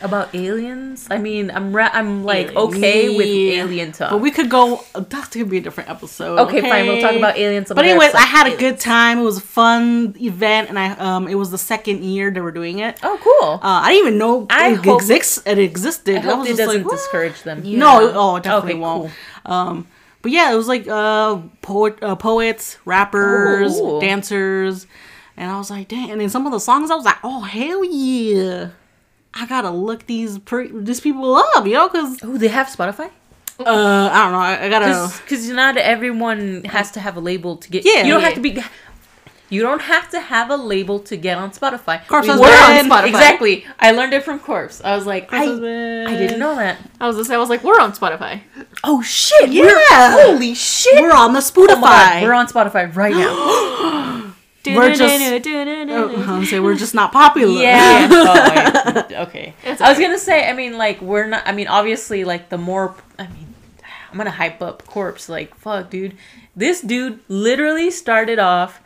[0.02, 1.08] About aliens?
[1.10, 3.64] I mean, I'm ra- I'm like okay with Yeah.
[3.64, 4.12] alien talk.
[4.12, 4.84] But we could go.
[4.94, 6.38] That could be a different episode.
[6.40, 6.86] okay, fine.
[6.88, 7.72] We'll talk about aliens.
[7.74, 9.20] But anyways, I had a good time.
[9.20, 12.52] It was a fun event, and I um, it was the second year they were
[12.52, 13.04] doing it.
[13.04, 13.60] Uh, Oh, cool.
[13.64, 15.42] I didn't even know I it hope- exists.
[15.46, 16.18] It existed.
[16.18, 17.62] I hope was it doesn't like, discourage them.
[17.64, 19.12] No, oh, it definitely Okay, won't.
[19.46, 19.88] Um,
[20.22, 24.00] but yeah, it was like uh, poet, uh poets, rappers, Ooh.
[24.02, 24.88] dancers,
[25.38, 26.12] and I was like, dang.
[26.12, 28.70] And then some of the songs, I was like, oh hell yeah.
[29.36, 33.10] I gotta look these pre- these people up, you know, because Oh, they have Spotify?
[33.60, 35.14] uh, I don't know, I, I gotta.
[35.24, 37.84] Because not everyone has to have a label to get.
[37.86, 38.04] Yeah.
[38.04, 38.28] You don't Yeah.
[38.28, 38.64] have to be.
[39.48, 42.06] You don't have to have a label to get on Spotify.
[42.08, 43.08] Corpse We learned- been- Spotify.
[43.08, 43.66] Exactly.
[43.80, 44.82] I learned it from Corpse.
[44.84, 46.80] I was like, I, I didn't know that.
[47.00, 48.42] I was just, I was like, we're on Spotify.
[48.84, 49.52] Oh shit!
[49.52, 49.64] Yeah.
[49.66, 51.00] We're, holy shit!
[51.00, 52.22] We're on the Oh my God, Spotify.
[52.24, 54.22] we're on Spotify right now.
[54.74, 57.62] We're just- Oh, I was say we're just not popular.
[57.62, 58.08] Yeah.
[58.10, 59.20] oh, wait.
[59.28, 59.54] Okay.
[59.64, 60.08] It's I was okay.
[60.08, 60.50] gonna say.
[60.50, 61.44] I mean, like we're not.
[61.46, 62.96] I mean, obviously, like the more.
[63.20, 63.54] I mean,
[64.12, 65.28] I'm gonna hype up Corpse.
[65.30, 66.16] Like, fuck, dude.
[66.56, 68.80] This dude literally started off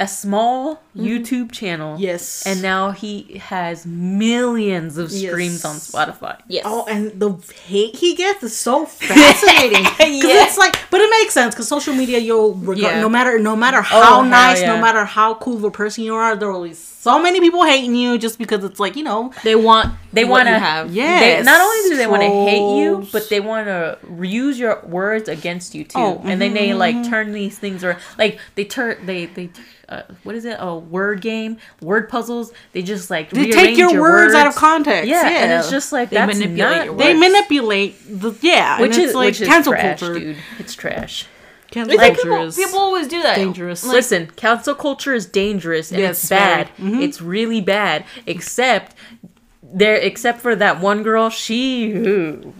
[0.00, 1.04] a small mm-hmm.
[1.06, 1.98] YouTube channel.
[1.98, 2.46] Yes.
[2.46, 5.64] And now he has millions of streams Yes.
[5.64, 6.38] on Spotify.
[6.48, 6.62] Yes.
[6.66, 7.34] Oh, and the
[7.66, 9.84] hate he gets is so fascinating.
[9.98, 10.46] Because Yeah.
[10.46, 11.54] it's like, but it makes sense.
[11.54, 13.00] Because social media, you'll regard, Yeah.
[13.00, 14.74] no matter no matter Oh, how hell nice, yeah.
[14.74, 16.74] no matter how cool of a person you are, there will be
[17.08, 19.32] so many people hating you just because it's like you know.
[19.42, 20.92] They want They want to have.
[20.92, 21.42] Yeah.
[21.42, 25.28] Not only do they want to hate you, but they want to use your words
[25.28, 25.98] against you too.
[25.98, 27.08] Oh, and then they like mhm.
[27.08, 28.00] turn these things around.
[28.18, 29.50] Like they turn they they
[29.88, 30.56] uh, what is it?
[30.60, 32.52] A word game, word puzzles.
[32.72, 35.08] They just like They take rearrange your, words, out of context.
[35.08, 38.80] Yeah, Yeah, and it's just like They that's manipulate not your they manipulate the yeah,
[38.80, 40.18] which and is it's like which is cancel trash, culture.
[40.18, 40.36] dude.
[40.58, 41.26] It's trash.
[41.70, 43.36] Cancel Like, culture people, is people always do that.
[43.36, 43.84] dangerous.
[43.84, 46.68] Like, Listen, cancel culture is dangerous and Yes, it's bad.
[46.78, 46.90] very.
[46.92, 47.02] Mhm.
[47.02, 48.04] It's really bad.
[48.26, 48.94] Except
[49.62, 51.90] there, except for that one girl, she.
[51.92, 52.54] ooh,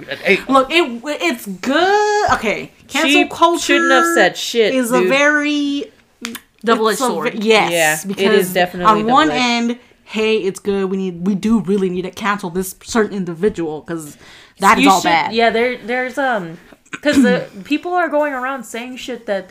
[0.49, 2.31] Look, it it's good.
[2.33, 5.90] Okay, cancel She culture shouldn't have said shit, Is a very
[6.64, 7.35] Double-edged it's a sword.
[7.44, 9.71] Yes, Yeah, it because is definitely on one double-edged.
[9.71, 10.90] end, hey, it's good.
[10.90, 14.18] We need, we do really need to cancel this certain individual because
[14.59, 15.33] that is You all should- bad.
[15.33, 16.59] Yeah, there, there's um,
[16.90, 19.51] because the people are going around saying shit that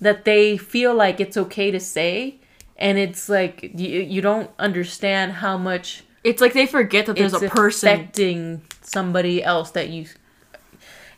[0.00, 2.36] that they feel like it's okay to say,
[2.76, 7.34] and it's like you you don't understand how much It's like they forget that there's
[7.34, 7.88] a person.
[7.88, 10.06] affecting somebody else that you,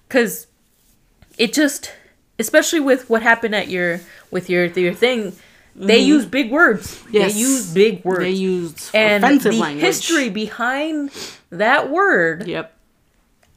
[0.08, 0.46] because
[1.36, 1.92] it just,
[2.38, 4.00] especially with what happened at your
[4.30, 5.32] with your your thing,
[5.74, 6.96] they use big words.
[6.96, 7.14] Mm-hmm.
[7.14, 7.34] Yes.
[7.34, 8.20] They use big words.
[8.20, 9.84] They used and offensive the language.
[9.84, 11.10] history behind
[11.50, 12.74] that word Yep.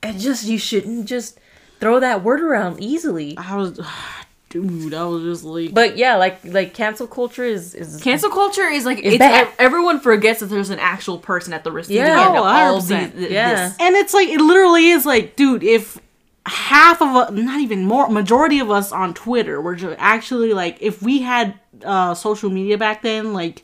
[0.03, 1.39] and just you shouldn't just
[1.81, 3.77] throw that word around easily I was,
[4.49, 8.67] dude, I was just like, but yeah like like cancel culture is is Cancel culture
[8.69, 9.47] is like it's, bad.
[9.59, 12.27] everyone forgets that there's an actual person at the receiving Yeah.
[12.27, 12.87] end of Oh, all 100%.
[12.87, 13.19] these.
[13.19, 13.67] th- Yeah.
[13.67, 13.75] this.
[13.79, 15.97] and it's like it literally is like, dude, if
[16.45, 20.77] half of us, not even more, majority of us on Twitter were just actually like,
[20.81, 21.53] if we had
[21.85, 23.63] uh social media back then, like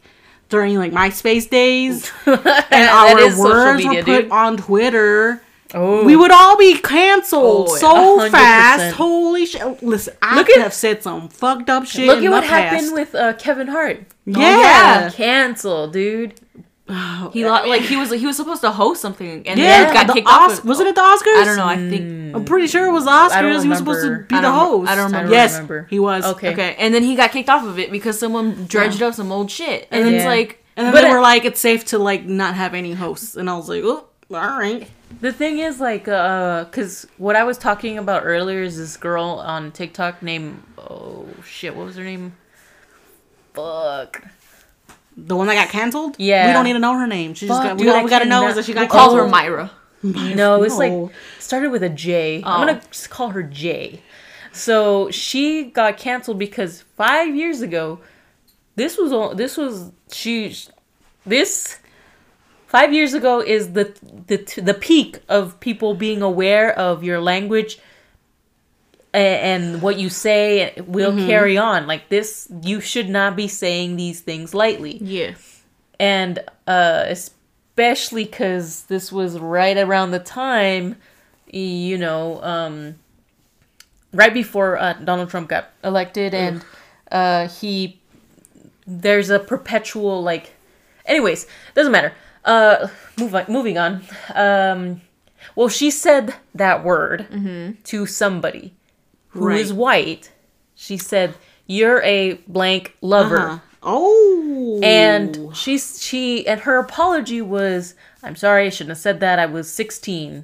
[0.49, 2.39] during like MySpace days, and
[2.89, 4.31] our is words media, were put dude.
[4.31, 5.41] on Twitter,
[5.73, 8.29] Oh, we would all be canceled Oh, so 100%.
[8.31, 8.95] fast.
[8.95, 9.83] Holy shit!
[9.83, 12.07] Listen, I Look could at- have said some fucked up shit.
[12.07, 14.03] look in at what the happened with uh, Kevin Hart.
[14.25, 15.09] yeah.
[15.13, 16.33] Cancel, dude.
[17.33, 20.07] He lo- like he was he was supposed to host something and Yeah, then got
[20.07, 20.65] the kicked Os- off.
[20.65, 21.41] was it at the Oscars?
[21.41, 21.65] I don't know.
[21.65, 23.61] I think I'm pretty sure it was the Oscars.
[23.61, 24.27] He was supposed to remember.
[24.27, 24.89] be I the don't remember- host.
[24.91, 25.31] I don't remember.
[25.33, 26.23] Yes, he was.
[26.25, 26.53] Okay.
[26.53, 29.51] okay, and then he got kicked off of it because someone dredged up some old
[29.51, 32.23] shit, and it's like And then But they it- were like, "It's safe to like
[32.25, 34.87] not have any hosts," and I was like, "Oh, all right."
[35.19, 39.41] The thing is, like, uh, cause what I was talking about earlier is this girl
[39.43, 42.35] on TikTok named oh shit, what was her name?
[43.53, 44.23] Fuck.
[45.15, 46.15] The one that got canceled.
[46.19, 46.47] Yeah.
[46.47, 47.33] we don't need to know her name.
[47.33, 47.77] She just got.
[47.77, 49.31] We, dude, all we gotta know is that she got we'll call her canceled.
[49.31, 49.71] Myra.
[50.03, 52.43] No, it's like started with a J.
[52.45, 52.61] Oh.
[52.61, 54.01] am gonna just call her J.
[54.51, 57.99] So she got canceled because five years ago,
[58.75, 59.33] this was all.
[59.33, 60.55] This was she.
[61.25, 61.79] This
[62.67, 63.85] five years ago is the
[64.27, 67.79] the the peak of people being aware of your language
[69.13, 71.87] a- and what you say will carry on.
[71.87, 75.33] Like this, you should not be saying these things lightly Yeah.
[75.99, 80.95] and uh especially because this was right around the time
[81.51, 82.95] you know um
[84.13, 86.65] right before uh, donald trump got elected and
[87.11, 87.99] uh he
[88.85, 90.53] there's a perpetual like
[91.05, 92.11] anyways doesn't matter
[92.47, 92.87] uh
[93.19, 94.01] move on moving on.
[94.33, 95.01] Um
[95.55, 97.27] well she said that word
[97.83, 98.73] to somebody
[99.29, 99.77] who is Right.
[99.77, 100.31] white.
[100.73, 101.35] She said
[101.67, 103.37] you're a blank lover.
[103.37, 103.59] Uh-huh.
[103.83, 109.37] Oh, and she's she and her apology was i'm sorry i shouldn't have said that.
[109.39, 110.43] I was 16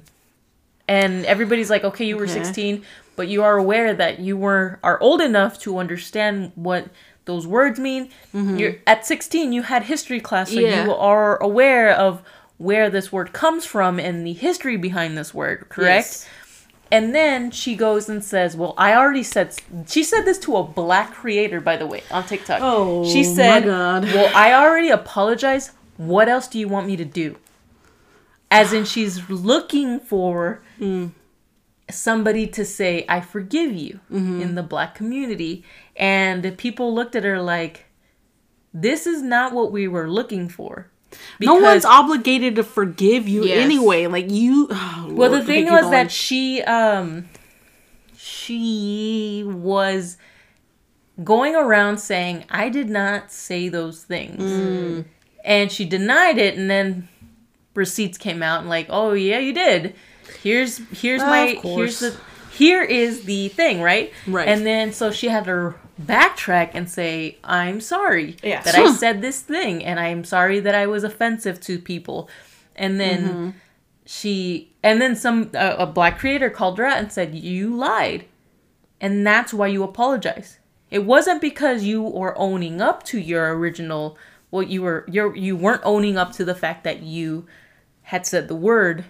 [0.88, 2.44] and everybody's like okay you were Okay.
[2.44, 2.84] 16
[3.16, 6.86] but you are aware that you were are old enough to understand what
[7.26, 10.84] those words mean you're at 16 you had history class so Yeah.
[10.84, 12.22] you are aware of
[12.58, 16.28] where this word comes from and the history behind this word correct Yes.
[16.92, 19.54] and then she goes and says, "Well, I already said."
[19.88, 22.60] She said this to a black creator, by the way, on TikTok.
[22.62, 24.04] Oh, she my said, God.
[24.04, 25.72] "Well, I already apologize.
[25.96, 27.36] What else do you want me to do?"
[28.50, 31.06] As in, she's looking for Hmm.
[31.90, 34.40] somebody to say, "I forgive you" Mm-hmm.
[34.42, 35.64] in the black community,
[35.96, 37.86] and people looked at her like,
[38.72, 40.90] "This is not what we were looking for."
[41.40, 43.58] no one's obligated to forgive you Yes.
[43.64, 44.06] anyway.
[44.08, 44.66] Like you.
[44.72, 45.92] oh, Well, the thing was going.
[45.92, 47.28] that she um
[48.16, 50.16] she was
[51.22, 54.42] going around saying I did not say those things.
[54.42, 55.04] Mm.
[55.44, 57.08] And she denied it and then
[57.74, 59.94] receipts came out and like, "Oh, yeah, you did.
[60.42, 62.16] Here's here's my here's the
[62.50, 64.12] here is the thing, right?
[64.26, 64.48] Right.
[64.48, 68.62] And then so she had to backtrack and say, "I'm sorry Yeah.
[68.62, 72.28] that I said this thing and I'm sorry that I was offensive to people."
[72.76, 73.50] And then Mm-hmm.
[74.06, 78.24] she and then some uh, a black creator called her out and said you lied
[79.00, 80.58] and that's why you apologize
[80.90, 84.18] it wasn't because you were owning up to your original
[84.50, 87.46] what you were you're you weren't owning up to the fact that you
[88.02, 89.04] had said the word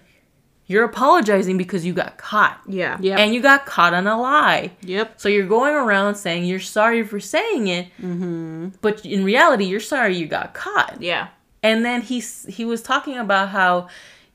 [0.67, 2.97] you're apologizing because you got caught Yeah.
[2.99, 3.19] Yep.
[3.19, 5.19] and you got caught on a lie Yep.
[5.21, 8.69] so you're going around saying you're sorry for saying it Mm-hmm.
[8.81, 11.27] but in reality you're sorry you got caught Yeah.
[11.63, 13.87] and then he he was talking about how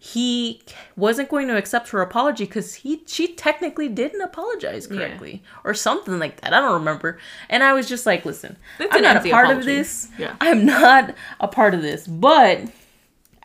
[0.03, 0.62] he
[0.97, 6.19] wasn't going to accept her apology because he she technically didn't apologize correctly or something
[6.19, 6.55] like that.
[6.55, 7.19] I don't remember.
[7.51, 10.09] And I was just like, listen, That's I'm not a empty part of this.
[10.16, 10.35] Yeah.
[10.40, 12.07] I'm not a part of this.
[12.07, 12.62] But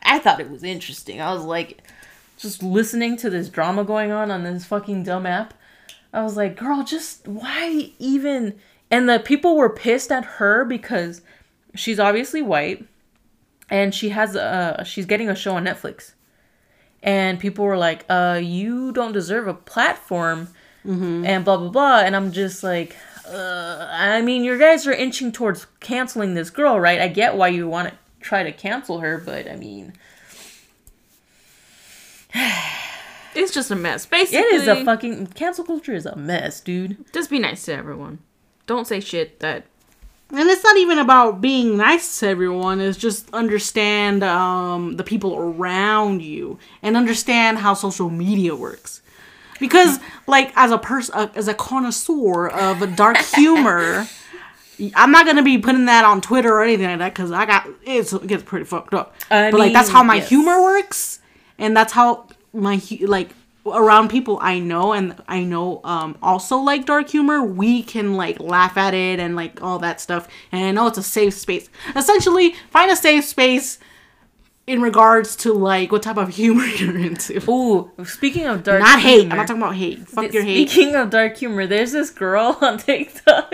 [0.02, 1.20] I thought it was interesting.
[1.20, 1.82] I was like,
[2.36, 5.54] just listening to this drama going on on this fucking dumb app.
[6.12, 8.58] I was like, girl, just why even?
[8.90, 11.22] And the people were pissed at her because
[11.74, 12.86] she's obviously white
[13.68, 16.12] and she has a she's getting a show on Netflix.
[17.02, 20.48] And people were like, "Uh, you don't deserve a platform,"
[21.26, 22.00] and blah blah blah.
[22.00, 22.96] And I'm just like,
[23.28, 27.00] uh, I mean, you guys are inching towards canceling this girl, right?
[27.00, 29.92] I get why you want to try to cancel her, but I mean,
[33.36, 34.06] It's just a mess.
[34.06, 37.04] Basically, it is a fucking cancel culture is a mess, dude.
[37.12, 38.20] Just be nice to everyone.
[38.66, 39.66] Don't say shit that.
[40.30, 42.80] And it's not even about being nice to everyone.
[42.80, 49.02] It's just understand um, the people around you and understand how social media works.
[49.60, 54.08] Because, like, as a person, uh, as a connoisseur of dark humor,
[54.94, 57.68] I'm not gonna be putting that on Twitter or anything like that because I got
[57.84, 59.14] it's, it gets pretty fucked up.
[59.30, 60.28] I but like, that's how my yes.
[60.28, 61.20] humor works,
[61.58, 63.30] and that's how my like
[63.66, 68.38] around people I know and I know um also like dark humor, we can like
[68.40, 70.28] laugh at it and like all that stuff.
[70.52, 71.68] And I know it's a safe space.
[71.96, 73.78] Essentially, find a safe space
[74.66, 77.40] in regards to like what type of humor you're into.
[77.50, 79.30] Ooh, speaking of dark Not hate.
[79.30, 80.08] I'm not talking about hate.
[80.08, 80.68] Fuck your hate.
[80.68, 83.52] Speaking of dark humor, there's this girl on TikTok.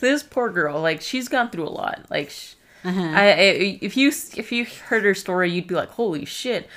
[0.00, 2.06] this poor girl, like she's gone through a lot.
[2.10, 3.00] Like, sh- Uh-huh.
[3.00, 6.68] I, I if you if you heard her story, you'd be like, holy shit.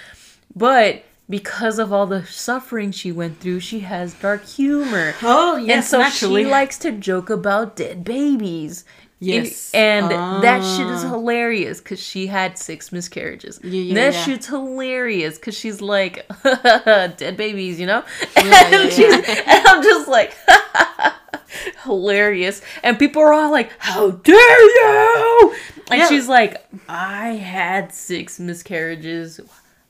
[0.56, 5.14] But because of all the suffering she went through, she has dark humor.
[5.22, 6.44] Oh yes, and so naturally.
[6.44, 8.86] she likes to joke about dead babies.
[9.20, 9.74] Yes.
[9.74, 11.10] And, and that shit is Ah.
[11.10, 13.60] hilarious because she had six miscarriages.
[13.64, 14.24] Yeah, yeah, that yeah.
[14.24, 18.04] shit's hilarious because she's like, dead babies, you know?
[18.36, 20.34] yeah, and, and I'm just like,
[21.84, 22.62] hilarious.
[22.84, 25.56] And people are all like, how dare you?
[25.92, 29.40] And she's like, I had six miscarriages.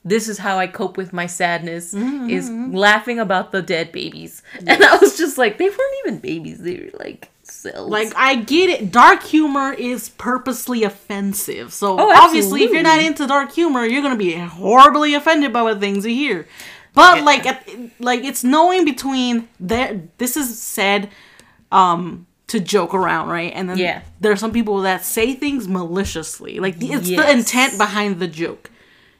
[0.08, 4.42] This is how I cope with my sadness Mm-hmm, is laughing about the dead babies.
[4.66, 6.58] And I was just like, they weren't even babies.
[6.60, 7.90] They were like cells.
[7.90, 8.92] Like I get it.
[8.92, 11.72] Dark humor is purposely offensive.
[11.72, 15.62] So Oh, obviously, if you're not into dark humor, you're gonna be horribly offended by
[15.62, 16.46] what things you hear.
[16.94, 17.68] But like, at,
[18.00, 20.16] like it's knowing between that.
[20.18, 21.10] This is said
[21.72, 23.52] um to joke around, right?
[23.54, 24.02] And then Yeah.
[24.20, 26.60] there are some people that say things maliciously.
[26.60, 28.70] Like it's the intent behind the joke.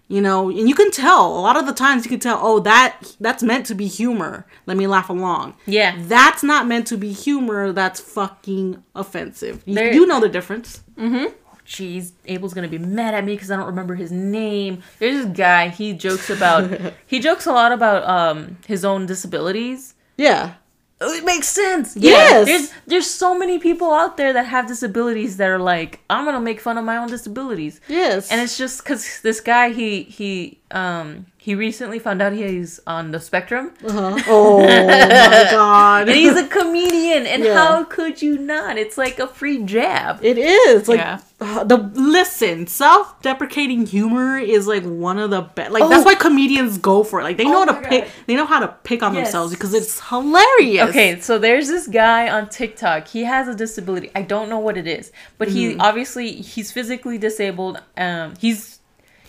[0.09, 2.61] You know, and you can tell a lot of the times you can tell, oh,
[2.61, 4.47] that that's meant to be humor.
[4.65, 5.55] Let me laugh along.
[5.67, 5.97] Yeah.
[5.99, 7.73] That's not meant to be humor.
[7.73, 9.65] That's fucking offensive.
[9.67, 10.85] You, you know the difference.
[10.97, 11.33] Mm-hmm
[11.67, 14.83] Jeez, Abel's gonna be mad at me because I don't remember his name.
[14.99, 15.69] There's this guy.
[15.69, 16.81] He jokes about.
[17.07, 19.95] he jokes a lot about um his own disabilities.
[20.17, 20.55] Yeah.
[20.99, 21.95] It makes sense.
[21.95, 22.47] Yes.
[22.47, 26.41] There's there's so many people out there that have disabilities that are like, I'm gonna
[26.41, 27.81] make fun of my own disabilities.
[27.87, 28.31] Yes.
[28.31, 33.13] And it's just because this guy he he um he recently found out he's on
[33.15, 34.19] the spectrum uh-huh.
[34.27, 36.09] Oh my god.
[36.09, 37.55] and he's a comedian and Yeah.
[37.55, 38.73] how could you not?
[38.85, 40.13] It's like a free jab.
[40.31, 41.21] It is like Yeah.
[41.41, 42.67] uh, the listen.
[42.67, 45.71] Self-deprecating humor is like one of the best.
[45.71, 45.89] Like Oh.
[45.89, 47.25] that's why comedians go for it.
[47.25, 48.05] Like they know Oh how my to pick.
[48.05, 48.13] God.
[48.27, 49.27] They know how to pick on Yes.
[49.29, 50.89] themselves because it's hilarious.
[50.91, 53.07] Okay, so there's this guy on TikTok.
[53.09, 54.11] He has a disability.
[54.15, 55.81] I don't know what it is, but he Mm-hmm.
[55.81, 57.81] obviously he's physically disabled.
[57.97, 58.76] Um, he's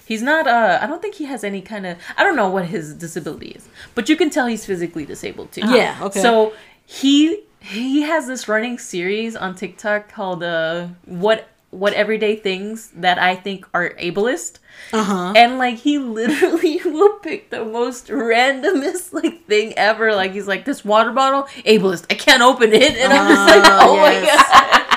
[0.07, 0.47] he's not.
[0.47, 1.97] Uh, I don't think he has any kind of.
[2.15, 5.61] I don't know what his disability is, but you can tell he's physically disabled too.
[5.65, 6.21] Yeah, okay.
[6.21, 6.53] So
[6.85, 13.19] he he has this running series on TikTok called uh what what everyday things that
[13.19, 14.59] I think are ableist.
[14.93, 15.33] Uh huh.
[15.35, 20.15] And like he literally will pick the most randomest like thing ever.
[20.15, 22.05] Like he's like this water bottle, ableist.
[22.09, 24.96] I can't open it, and I'm just like, Ah, oh my yes.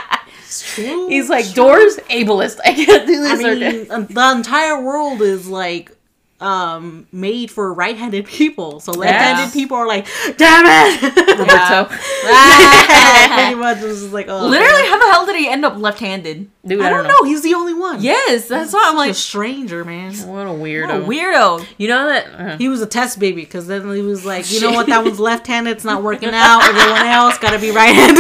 [0.62, 1.08] True.
[1.08, 2.58] He's like doors, ableist.
[2.64, 3.44] I can't do this.
[3.44, 5.92] or mean, uh, the entire world is like
[6.40, 8.80] um made for right-handed people.
[8.80, 10.06] So left-handed people are like,
[10.38, 11.02] damn it.
[11.38, 11.84] Roberto.
[13.34, 16.48] Pretty much just like, oh, Literally, how the hell did he end up left-handed?
[16.66, 17.24] Dude, I don't know.
[17.24, 18.00] He's the only one.
[18.02, 20.14] Yes, that's why I'm Like a stranger, man.
[20.14, 21.04] What a what weirdo.
[21.04, 21.66] a weirdo.
[21.76, 22.26] You know that?
[22.40, 25.04] uh, He was a test baby because then he was like, you know what, that
[25.04, 25.70] one's left-handed.
[25.70, 26.62] It's not working out.
[26.64, 28.16] Everyone else got to be right-handed.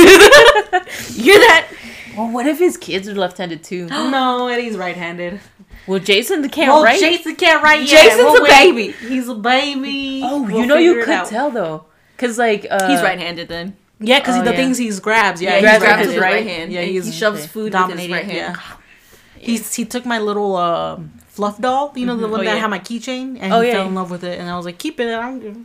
[1.16, 1.68] You're that.
[2.24, 3.86] Well, what if his kids are left-handed too?
[3.88, 5.40] no, and he's right-handed.
[5.86, 7.00] Well, Jason can't Well, write.
[7.00, 8.04] Jason can't write yet.
[8.04, 8.50] Jason's We'll a wait.
[8.50, 8.92] baby.
[9.08, 10.20] He's a baby.
[10.24, 11.26] oh, We'll you know you could out.
[11.28, 11.84] tell though,
[12.18, 13.76] cause like uh, He's right-handed then.
[13.98, 14.56] Yeah, because Oh, the yeah.
[14.56, 15.40] things he grabs.
[15.42, 16.72] Yeah, Yeah, he he's grabs grabs with with his his right right hand.
[16.72, 18.56] Yeah, Yeah, he's he shoves food with his right hand.
[18.60, 18.76] Yeah.
[19.38, 22.60] He's he took my little uh, fluff doll, you know, the one Oh, that yeah.
[22.60, 23.74] had my keychain, and Oh, he yeah.
[23.76, 24.38] fell in love with it.
[24.38, 25.08] And I was like, keep it.
[25.08, 25.56] I don't give.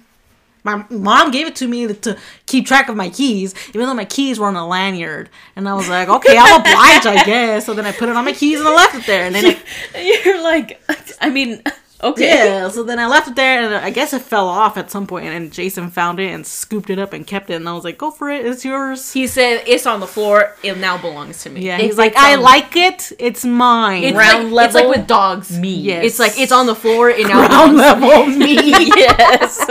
[0.66, 4.04] My mom gave it to me to keep track of my keys, even though my
[4.06, 5.30] keys were on a lanyard.
[5.56, 7.66] And I was like, okay, I'm obliged, I guess.
[7.68, 9.26] So then I put it on my keys and I left it there.
[9.28, 9.58] And then
[10.26, 10.82] You're like,
[11.22, 11.62] I mean,
[12.04, 12.46] okay.
[12.46, 15.08] yeah, so then I left it there, and I guess it fell off at some
[15.08, 15.26] point.
[15.28, 17.56] And Jason found it and scooped it up and kept it.
[17.56, 19.14] And I was like, go for it, it's yours.
[19.14, 20.56] He said it's on the floor.
[20.64, 21.62] It now belongs to me.
[21.62, 23.12] Yeah, If he's like, I like it.
[23.20, 24.04] It's mine.
[24.04, 25.58] It's Round like, It's like with dogs.
[25.58, 25.76] me.
[25.76, 26.06] Yes.
[26.06, 27.10] It's like it's on the floor.
[27.10, 28.02] It now Round belongs.
[28.02, 28.56] level me.
[28.96, 29.66] yes.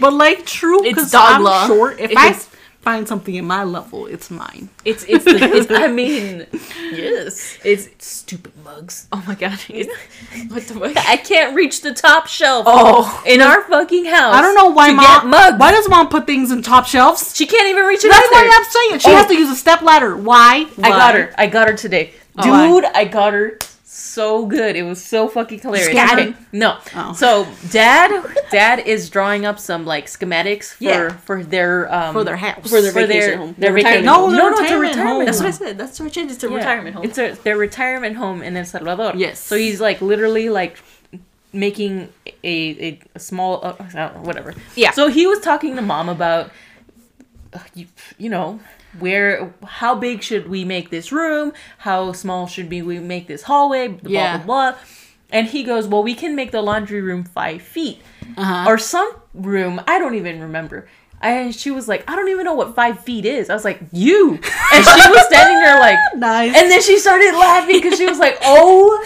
[0.00, 1.66] But like true, It's because dog I'm law.
[1.66, 2.00] short.
[2.00, 2.48] If It I is-
[2.82, 4.68] find something in my level, it's mine.
[4.84, 6.46] It's it's, the, it's I mean,
[6.92, 7.58] yes.
[7.64, 9.06] It's Stupid mugs.
[9.12, 9.58] oh my god.
[9.68, 9.88] It's,
[10.52, 10.96] what the fuck?
[11.08, 12.64] I can't reach the top shelf.
[12.68, 13.22] Oh.
[13.26, 14.34] in our fucking house.
[14.34, 15.30] I don't know why mom.
[15.30, 15.58] mugs.
[15.58, 17.36] Why does mom put things in top shelves?
[17.36, 18.34] She can't even reach it That's either.
[18.48, 19.16] why I'm saying she Oh.
[19.16, 20.16] has to use a step ladder.
[20.16, 20.66] Why?
[20.82, 21.34] I got her.
[21.36, 22.68] I got her today, why?
[22.68, 22.84] dude.
[22.84, 23.58] I got her
[24.10, 24.76] so good.
[24.76, 25.88] It was so fucking hilarious.
[25.88, 26.78] Scam No.
[26.94, 27.12] Oh.
[27.14, 28.10] So dad,
[28.50, 31.08] dad is drawing up some like schematics for Yeah.
[31.28, 32.68] for their um For their house.
[32.68, 33.54] For their for vacation their home.
[33.58, 34.04] their Their vacation.
[34.04, 34.32] retirement home.
[34.32, 35.16] No, No, no, it's a retirement retirement.
[35.16, 35.24] home.
[35.26, 35.78] That's what I said.
[35.78, 36.34] That's what I changed.
[36.34, 36.56] It's a Yeah.
[36.56, 37.04] retirement home.
[37.04, 39.12] It's a, their retirement home in El Salvador.
[39.16, 39.38] Yes.
[39.38, 40.78] So he's like literally like
[41.52, 42.56] making a,
[42.88, 44.54] a, a small uh, I don't know, whatever.
[44.76, 44.92] Yeah.
[44.92, 46.50] So he was talking to mom about
[47.52, 47.86] uh, you,
[48.18, 48.60] you know
[48.98, 51.52] where how big should we make this room?
[51.78, 53.88] How small should we make this hallway?
[53.88, 54.36] Blah Yeah.
[54.38, 54.78] blah blah.
[55.32, 58.02] and he goes, "Well, we can make the laundry room five feet,
[58.36, 58.64] Uh-huh.
[58.68, 59.80] or some room.
[59.86, 60.88] I don't even remember."
[61.22, 63.78] And she was like, "I don't even know what five feet is." I was like,
[63.92, 64.30] "You,"
[64.72, 66.56] and she was standing there like, Nice.
[66.56, 68.98] and then she started laughing because she was like, "Oh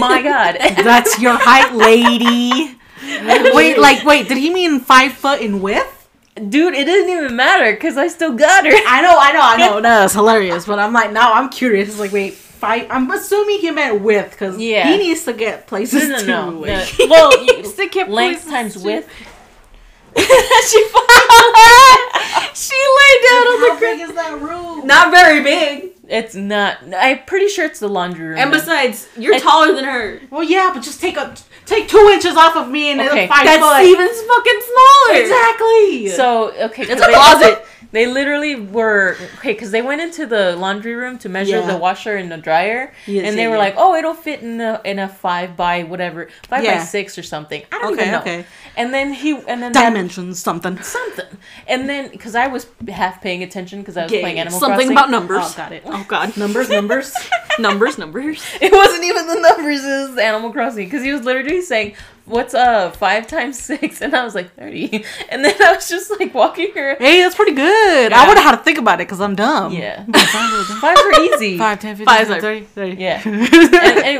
[0.00, 2.74] my god!" That's your height, lady.
[3.54, 5.97] wait, like, wait, did he mean five foot in width?
[6.38, 8.72] Dude, it didn't even matter because I still got her.
[8.72, 9.78] I know, I know, I know.
[9.88, 10.66] No, it's hilarious.
[10.66, 11.88] But I'm like, now I'm curious.
[11.88, 12.86] It's like, wait, five.
[12.90, 14.90] I'm assuming he meant width because Yeah.
[14.90, 16.26] he needs to get places No, no, too.
[16.26, 16.50] no.
[16.66, 16.84] no.
[17.08, 18.82] Well, you, Stick it length times too.
[18.84, 19.08] width.
[20.16, 20.84] she
[22.54, 24.86] she laid down on the How big is that room?
[24.86, 25.92] Not very big.
[26.08, 26.78] It's not.
[26.96, 28.38] I'm pretty sure it's the laundry room.
[28.38, 30.20] And besides, you're I- taller than her.
[30.30, 31.34] Well, yeah, but just take a
[31.68, 33.26] take two inches off of me and Okay.
[33.28, 33.82] five That's foot.
[33.84, 35.20] even fucking smaller.
[35.20, 36.08] exactly.
[36.08, 37.64] So okay, It's a they- closet.
[37.90, 41.66] They literally were okay because they went into the laundry room to measure Yeah.
[41.72, 43.60] the washer and the dryer, Yes, and they yeah, were yeah.
[43.62, 47.22] like, "Oh, it'll fit in a in a five by whatever, five by six or
[47.22, 48.20] something." I don't Okay, even know.
[48.20, 48.44] okay.
[48.78, 50.80] And then he and then dimensions, something.
[50.80, 51.26] something,
[51.66, 54.38] and then because I was half paying attention because I was playing.
[54.38, 54.92] Animal Something Crossing.
[54.92, 55.38] about numbers.
[55.42, 55.82] Oh, got it.
[55.84, 56.36] Oh god.
[56.36, 57.12] Numbers, numbers.
[57.58, 58.42] numbers, numbers.
[58.60, 61.96] It wasn't even the numbers; it was Animal Crossing because he was literally saying.
[62.28, 64.00] What's uh five times six?
[64.02, 66.94] And I was like thirty, and then I was just like walking her.
[66.96, 68.10] hey, that's pretty good.
[68.12, 68.20] Yeah.
[68.22, 69.72] I wonder how to think about it because I'm dumb.
[69.72, 70.04] Yeah,
[70.80, 71.56] five are easy.
[71.58, 72.96] 5, 10, 15, Five's 30, 30.
[73.00, 73.22] Yeah.
[73.24, 73.54] And,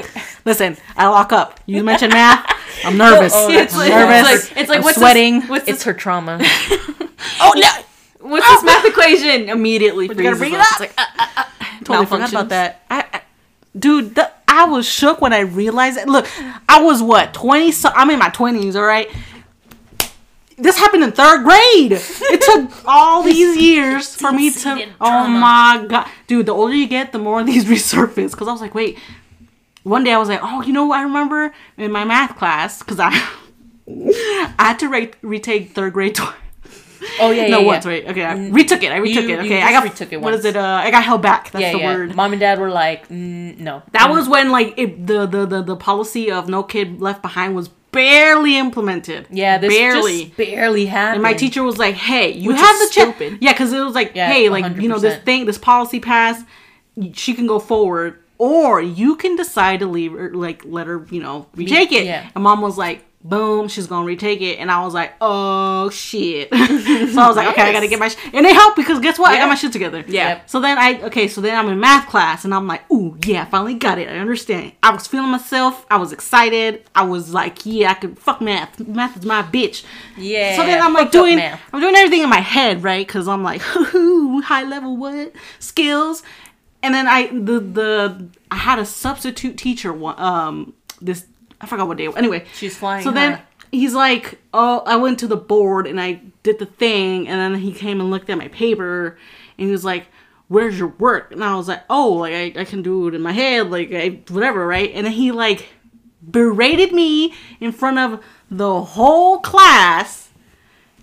[0.05, 0.07] and,
[0.45, 1.61] Listen, I lock up.
[1.67, 2.51] You mentioned math.
[2.85, 3.33] I'm nervous.
[3.35, 4.45] Oh, I'm like- nervous.
[4.45, 5.43] it's like- it's like, I'm what's this- sweating.
[5.43, 5.75] What's this?
[5.77, 6.39] it's her trauma.
[7.41, 8.29] oh no!
[8.31, 9.49] What's this math equation?
[9.51, 10.67] Immediately You gotta bring it up.
[10.73, 10.81] up.
[10.81, 11.45] It's like, uh, uh, uh,
[11.85, 12.83] Totally forgot about that.
[12.91, 13.21] I, I
[13.79, 16.09] dude, the, I was shook when I realized it.
[16.09, 16.27] Look,
[16.69, 17.71] I was what twenty?
[17.71, 18.75] So I'm in my twenties.
[18.75, 19.09] All right.
[20.57, 21.93] This happened in third grade.
[21.93, 24.55] It took all these years for me to.
[24.57, 26.47] Deep-seated Oh my god, dude!
[26.47, 28.33] The older you get, the more these resurface.
[28.33, 28.99] Because I was like, wait.
[29.85, 30.99] One day I was like, oh, you know what?
[30.99, 33.11] I remember in my math class because I,
[33.89, 36.35] I had to re- retake third grade twice.
[37.21, 37.67] Oh yeah, yeah, no, yeah.
[37.67, 38.07] once, right?
[38.07, 38.93] Okay, I retook it.
[38.93, 39.41] I retook You- it.
[39.41, 40.57] Okay, I got retook it What is it?
[40.57, 41.51] Uh, I got held back.
[41.51, 41.95] That's yeah, the yeah.
[41.95, 42.15] word.
[42.15, 43.83] Mom and dad were like, mm, no.
[43.93, 47.55] That was when like it, the, the the the policy of no kid left behind
[47.57, 49.27] was barely implemented.
[49.31, 50.25] yeah, this barely.
[50.27, 51.15] just barely happened.
[51.17, 53.39] and my teacher was like, "Hey, you Which have the chance." stupid.
[53.41, 56.45] Yeah, because it was like, Yeah, "Hey, like you know this thing, this policy passed.
[57.15, 61.23] She can go forward, or you can decide to leave her, like let her, you
[61.23, 62.29] know, retake it." yeah.
[62.35, 63.05] And mom was like.
[63.21, 67.49] Boom, she's gonna retake it, and I was like, "Oh shit!" so I was like,
[67.49, 68.17] "Okay, I gotta get my," sh-.
[68.33, 69.33] and they helped because guess what?
[69.33, 70.05] I got my shit together.
[70.07, 70.29] Yeah.
[70.29, 70.51] Yep.
[70.51, 73.43] So then I okay, so then I'm in math class and I'm like, ooh, yeah,
[73.43, 74.09] I finally got it.
[74.09, 74.73] I understand.
[74.85, 75.85] I was feeling myself.
[75.91, 76.89] I was excited.
[76.95, 78.79] I was like, yeah, I could fuck math.
[78.87, 79.85] Math is my bitch.
[80.17, 80.55] Yeah.
[80.55, 81.61] So then I'm like doing math.
[81.73, 83.07] I'm doing everything in my head, right?
[83.07, 85.33] Cuz I'm like, hoo high level what?
[85.59, 86.23] Skills.
[86.85, 91.27] And then I the the I had a substitute teacher one um this
[91.61, 92.09] I forgot what day.
[92.17, 93.43] Anyway, She's flying So then high.
[93.73, 97.61] he's like, "Oh, I went to the board and I did the thing." And then
[97.61, 99.19] he came and looked at my paper
[99.59, 100.07] and he was like,
[100.49, 103.23] "Where's your work?" And I was like, "Oh, like I, I can do it in
[103.23, 105.69] my head, like I whatever, right?" And then he like
[106.31, 110.29] berated me in front of the whole class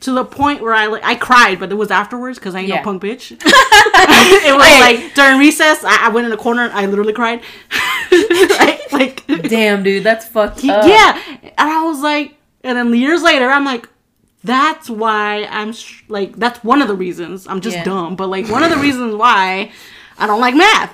[0.02, 2.68] to the point where I like I cried, but it was afterwards because I ain't
[2.70, 2.78] Yeah.
[2.78, 3.32] no punk bitch.
[3.42, 7.42] it was like during recess, I, I went in the corner, I literally cried.
[8.12, 8.72] Right?
[9.00, 10.86] Like Damn, dude, that's fucked he- up.
[10.88, 13.88] yeah, and I was like, and then years later, I'm like,
[14.44, 17.48] that's why I'm sh- like, that's one of the reasons.
[17.48, 17.84] I'm just Yeah.
[17.84, 19.72] dumb, but like one of the reasons why
[20.18, 20.94] I don't like math,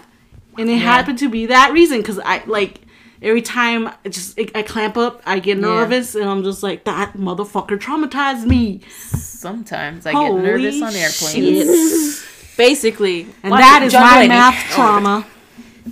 [0.58, 2.80] and it happened to be that reason because I like
[3.22, 6.86] every time I just I, I clamp up, I get nervous, and I'm just like
[6.86, 12.20] that motherfucker traumatized me, Sometimes I Holy get nervous on airplanes.
[12.20, 12.28] shit.
[12.58, 15.26] Basically, and Watch that is my math trauma.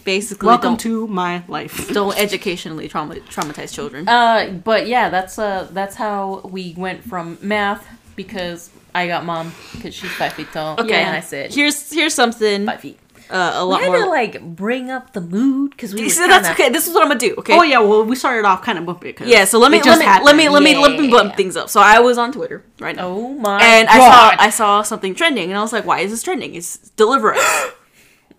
[0.03, 1.89] Basically, Welcome to my life.
[1.93, 4.07] don't educationally trauma, traumatize children.
[4.07, 9.53] Uh, but yeah, that's uh, that's how we went from math because I got mom
[9.73, 10.79] because she's five feet tall.
[10.79, 12.97] okay, and I said here's here's something five feet.
[13.29, 13.97] uh, a We lot had more.
[14.03, 16.09] to like bring up the mood because we.
[16.09, 16.69] So that's okay.
[16.69, 17.35] This is what I'm gonna do.
[17.37, 17.53] Okay.
[17.55, 19.15] Oh yeah, well we started off kind of bumpy.
[19.25, 21.69] Yeah, so let me let me, let me let me let me bump things up.
[21.69, 23.61] So I was on Twitter right now, Oh my.
[23.61, 26.55] and I saw I saw something trending, and I was like, "Why is this trending?
[26.55, 26.77] It's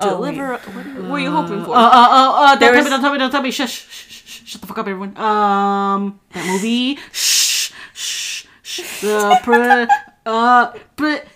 [0.00, 0.58] deliver Oh.
[0.58, 2.90] What, are you, what are you hoping for?" Uh, uh, uh, uh, don't tell me,
[2.90, 3.50] don't tell me, don't tell me.
[3.50, 5.16] Shush, shh, shh, shh, shut the fuck up, everyone.
[5.16, 6.96] Um, that movie.
[7.12, 9.00] Shh, shh, shh.
[9.02, 9.86] The pr-
[10.26, 11.26] uh, pr-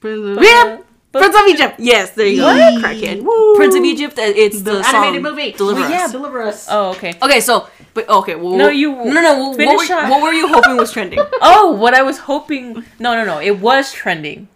[0.00, 0.78] Prince of yeah,
[1.12, 1.74] Prince of Egypt.
[1.78, 2.56] yes, there you What?
[2.82, 2.86] go.
[2.88, 3.22] Crackhead.
[3.22, 3.54] Woo.
[3.56, 4.18] Prince of Egypt.
[4.18, 5.52] uh, It's the, The animated song, movie.
[5.52, 6.66] Deliver Well, Yeah, deliver us.
[6.70, 7.14] oh okay.
[7.22, 9.48] Okay, so but okay, well, No, you- no, no.
[9.50, 11.20] What, were, what were you hoping was trending?
[11.40, 12.84] Oh, what I was hoping.
[12.98, 13.38] No, no, no.
[13.40, 14.48] It was trending.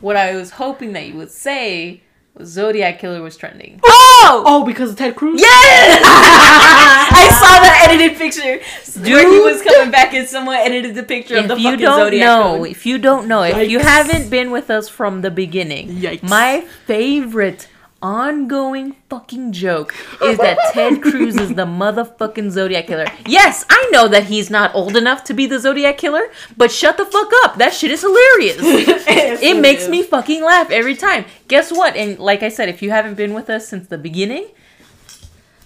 [0.00, 2.03] What I was hoping that you would say was
[2.42, 3.80] Zodiac Killer was trending.
[3.84, 5.40] oh, Oh, because of Ted Cruz.
[5.40, 6.02] yes!
[6.04, 8.60] I saw that, edited it picture
[9.00, 11.78] where he was coming back and someone edited the picture of if the you fucking
[11.80, 12.68] don't zodiac know, code.
[12.68, 16.22] if you don't know, if you haven't been with us from the beginning, Yikes.
[16.22, 17.68] my favorite
[18.04, 23.06] ongoing fucking joke is that Ted Cruz is the motherfucking Zodiac killer.
[23.26, 26.98] Yes, I know that he's not old enough to be the Zodiac killer, but shut
[26.98, 27.56] the fuck up.
[27.56, 28.58] That shit is hilarious.
[28.60, 31.24] it makes me fucking laugh every time.
[31.48, 31.96] Guess what?
[31.96, 34.48] And like I said, if you haven't been with us since the beginning,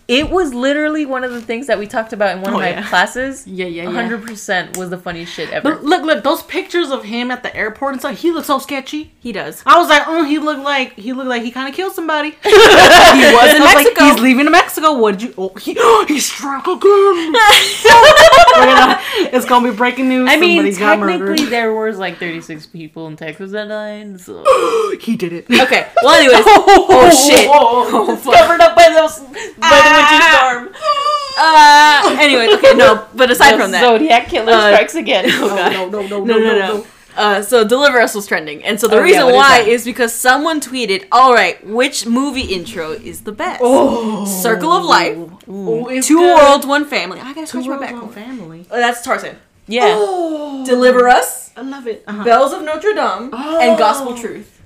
[0.09, 2.63] it was literally one of the things that we talked about in one Oh, of
[2.63, 2.89] my yeah.
[2.89, 3.47] classes.
[3.47, 4.09] Yeah, yeah, yeah.
[4.09, 5.75] 100% was the funniest shit ever.
[5.75, 8.17] But look, look, those pictures of him at the airport and stuff.
[8.19, 9.13] He looks so sketchy.
[9.21, 9.63] He does.
[9.67, 12.31] I was like, oh, he looked like he looked like he kind of killed somebody.
[12.43, 14.05] He was in I was like, Mexico.
[14.05, 14.99] he's leaving to Mexico.
[14.99, 15.35] What did you?
[15.37, 15.75] Oh, he,
[16.09, 17.33] he struck again.
[18.55, 18.99] Gonna,
[19.33, 20.29] it's gonna be breaking news.
[20.29, 24.21] I mean, technically, there was like 36 people in Texas that died.
[24.21, 24.43] So.
[25.01, 25.45] he did it.
[25.51, 25.87] Okay.
[26.03, 26.43] Well, anyways.
[26.47, 27.49] oh shit.
[27.51, 29.95] Oh, It's covered up by those by ah.
[29.95, 30.69] the winter storm.
[31.41, 32.17] Uh.
[32.19, 32.49] Anyway.
[32.55, 32.75] Okay.
[32.75, 33.07] No.
[33.15, 33.81] But aside The from that.
[33.83, 35.27] Zodiac killer Uh, strikes again.
[35.29, 35.73] Oh, God.
[35.73, 36.87] no, no, no, no, no, no.
[37.17, 39.69] Uh, so Deliver Us was trending, and so the Oh, reason is why that?
[39.69, 43.61] is because someone tweeted, "All right, which movie intro is the best?
[43.63, 44.25] Oh.
[44.25, 45.17] Circle of Life,
[45.49, 46.37] Oh, Two good.
[46.37, 47.19] Worlds, One Family.
[47.21, 47.93] I gotta Two worlds, back.
[47.95, 48.67] one family.
[48.71, 49.37] Oh, that's Tarzan.
[49.67, 49.95] Yeah.
[49.97, 52.03] Oh, Deliver Us, I love it.
[52.07, 52.23] Uh-huh.
[52.25, 53.59] Bells of Notre Dame, Oh.
[53.61, 54.58] and Gospel Truth.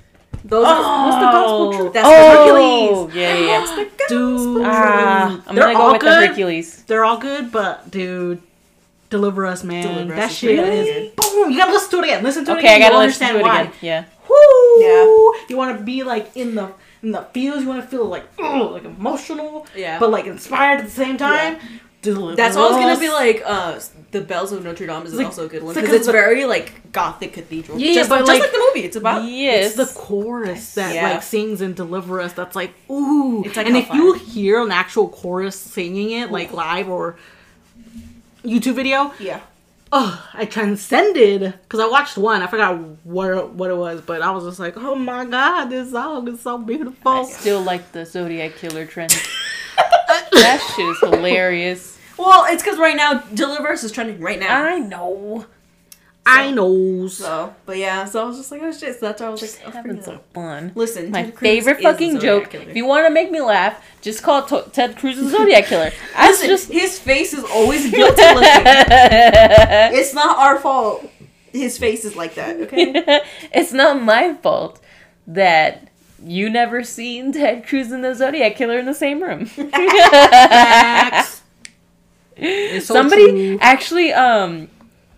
[0.45, 1.93] Those are What's the gospel truth?
[1.93, 3.14] That's oh, the Hercules.
[3.16, 3.59] Yeah, yeah, yeah.
[3.61, 6.28] That's the Dude, Ah, I'm They're gonna go all with the good.
[6.28, 6.82] Hercules.
[6.84, 8.43] they're all good, but dude,
[9.11, 9.86] deliver us, man.
[9.86, 11.16] Deliver Us that is shit pretty is good.
[11.16, 11.51] boom.
[11.51, 12.22] You gotta listen to it again.
[12.24, 12.74] Listen to it Okay, again.
[12.76, 13.61] I gotta You'll listen to understand it why.
[13.62, 13.72] again.
[13.80, 14.05] Yeah.
[14.28, 14.82] Woo!
[14.82, 15.47] Yeah.
[15.49, 16.72] You want to be like in the
[17.03, 17.62] in the feels.
[17.62, 19.99] You want to feel like ugh, like emotional, Yeah.
[19.99, 21.59] but like inspired at the same time.
[22.03, 22.36] Deliver us.
[22.36, 23.78] That's always gonna be like uh,
[24.13, 26.09] the Bells of Notre Dame is like- also a good one it's like because it's
[26.09, 27.79] very like gothic cathedral.
[27.79, 28.87] Yeah, just, but just like- like, the movie.
[28.87, 29.69] It's about Yes.
[29.69, 31.11] It's the chorus that Yeah.
[31.15, 32.33] like sings and deliver us.
[32.35, 33.43] That's like ooh.
[33.45, 34.01] It's like and if hellfire.
[34.03, 37.17] you hear an actual chorus singing it like live or
[38.45, 39.41] YouTube video, yeah.
[39.93, 42.43] oh, I transcended because I watched one.
[42.43, 45.93] I forgot what what it was, but I was just like, oh my god, this
[45.93, 47.41] song is so beautiful." I beautiful.
[47.41, 49.13] still like the Zodiac killer trend.
[50.33, 51.91] that shit is hilarious.
[52.23, 54.62] Well, it's because right now Deliver is trending right now.
[54.62, 55.47] I know.
[56.25, 57.09] I know.
[57.09, 58.95] So, but yeah, so I was just like, oh shit.
[59.01, 60.70] So that's why I was like, oh, Having some fun.
[60.77, 62.51] Listen, My Ted favorite the fucking joke.
[62.51, 62.70] killer.
[62.70, 65.91] If you want to make me laugh, just call to- Ted Cruz the Zodiac killer.
[66.16, 66.70] I Listen, just.
[66.70, 68.43] his face is always guilty looking.
[68.47, 71.11] it's not our fault.
[71.53, 72.57] His face is like that.
[72.61, 73.20] Okay.
[73.53, 74.81] it's not my fault
[75.27, 75.89] that
[76.25, 79.51] you never seen Ted Cruz and the Zodiac Killer in the same room.
[82.37, 82.47] Facts.
[82.47, 83.59] It's so somebody true.
[83.61, 84.68] actually, um,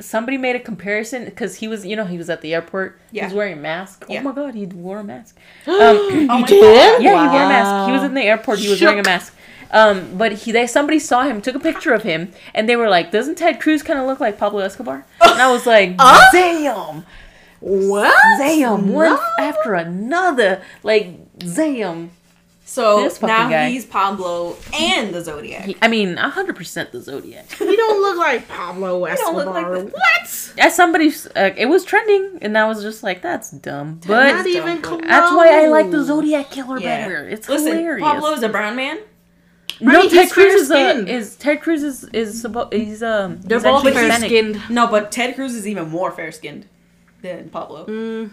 [0.00, 2.98] somebody made a comparison because he was, you know, he was at the airport.
[3.12, 4.04] He was wearing a mask.
[4.08, 4.20] Yeah.
[4.20, 5.36] Oh my god, he wore a mask.
[5.66, 7.02] Um, Oh my did?
[7.02, 7.86] yeah, he wore a mask.
[7.88, 8.58] He was in the airport.
[8.58, 9.34] He was wearing a mask.
[9.70, 12.88] Um, but he, they, somebody saw him, took a picture of him, and they were
[12.88, 15.96] like, "Doesn't Ted Cruz kind of look like Pablo Escobar?" And I was like,
[16.32, 17.04] "Damn."
[17.60, 18.14] What?
[18.38, 19.20] Zam, one No.
[19.38, 20.62] after another.
[20.82, 22.10] Like, Zam.
[22.66, 23.68] So This now guy.
[23.68, 25.64] he's Pablo and the Zodiac.
[25.66, 27.46] He- I mean, 100% the Zodiac.
[27.58, 29.44] He don't look like Pablo He don't Escobar.
[29.44, 30.52] look like the- what?
[30.58, 34.00] As somebody, uh, it was trending, and I was just like, that's dumb.
[34.06, 35.00] But Not even dumb, close.
[35.06, 37.02] that's why I like the Zodiac Killer Yeah.
[37.06, 37.28] better.
[37.28, 38.02] It's Listen, hilarious.
[38.02, 38.98] Pablo is a brown man.
[39.80, 41.08] no, Right, Ted Cruz is, fair-skinned.
[41.08, 44.60] is Ted Cruz is is supposed he's um They're he's both fair skinned.
[44.70, 46.66] No, but Ted Cruz is even more fair skinned
[47.22, 47.84] than Pablo.
[47.86, 48.30] Mm,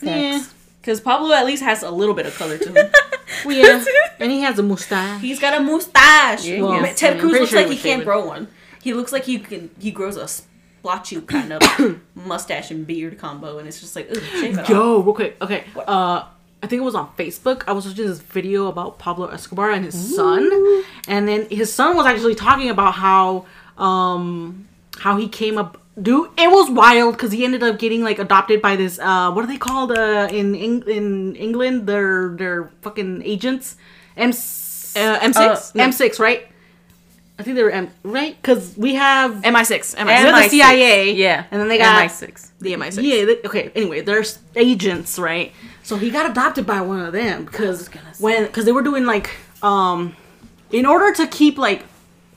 [0.00, 0.42] yeah.
[0.86, 2.92] Because Pablo at least has a little bit of color to him.
[3.44, 3.84] Well, yeah.
[4.18, 5.20] and he has a mustache.
[5.20, 6.44] He's got a mustache.
[6.44, 6.94] Yeah, Well.
[6.94, 8.48] Ted Cruz looks sure like he can't grow one.
[8.82, 9.68] He looks like he can.
[9.78, 14.58] He grows a splotchy kind of mustache and beard combo, and it's just like, it
[14.58, 14.68] off.
[14.68, 15.36] Yo, real quick.
[15.42, 15.64] Okay.
[15.76, 16.24] Uh,
[16.62, 17.64] I think it was on Facebook.
[17.66, 20.48] I was watching this video about Pablo Escobar and his son,
[21.08, 23.44] and then his son was actually talking about how
[23.76, 24.66] um
[24.98, 25.78] how he came up.
[26.00, 28.98] Dude, it was wild because he ended up getting like adopted by this.
[28.98, 29.92] Uh, what are they called?
[29.92, 33.76] Uh, in Eng- in England, they're they're fucking agents.
[34.16, 35.72] M Uh, M6?
[35.78, 36.46] M six, right?
[37.38, 39.94] I think they were M right because we have MI6.
[39.96, 40.08] we MI6.
[40.10, 40.48] have the MI6.
[40.50, 42.50] CIA, Yeah, and then they got MI6.
[42.60, 43.02] The MI6.
[43.02, 43.24] yeah.
[43.26, 43.70] They, okay.
[43.74, 45.52] Anyway, there's agents, right?
[45.82, 47.88] So he got adopted by one of them because
[48.20, 49.30] when because they were doing like
[49.62, 50.14] um,
[50.72, 51.84] in order to keep like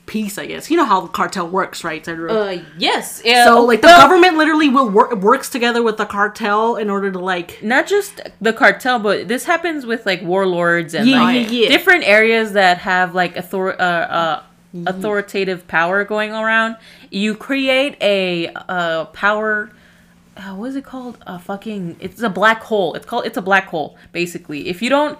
[0.10, 0.70] peace, I guess.
[0.72, 2.06] You know how the cartel works, right?
[2.08, 3.22] Uh, yes.
[3.24, 6.90] Yeah, so like the well, government literally will work works together with the cartel in
[6.90, 11.22] order to like not just the cartel, but this happens with like warlords and Yeah,
[11.22, 11.70] like yeah, yeah.
[11.70, 14.44] different areas that have like author- uh, uh,
[14.88, 16.76] authoritative power going around.
[17.12, 19.72] You create a uh, power.
[20.36, 21.18] Uh, what is it called?
[21.28, 21.98] A fucking.
[22.00, 22.94] It's a black hole.
[22.96, 23.26] It's called.
[23.26, 23.98] It's a black hole.
[24.12, 25.20] Basically, if you don't,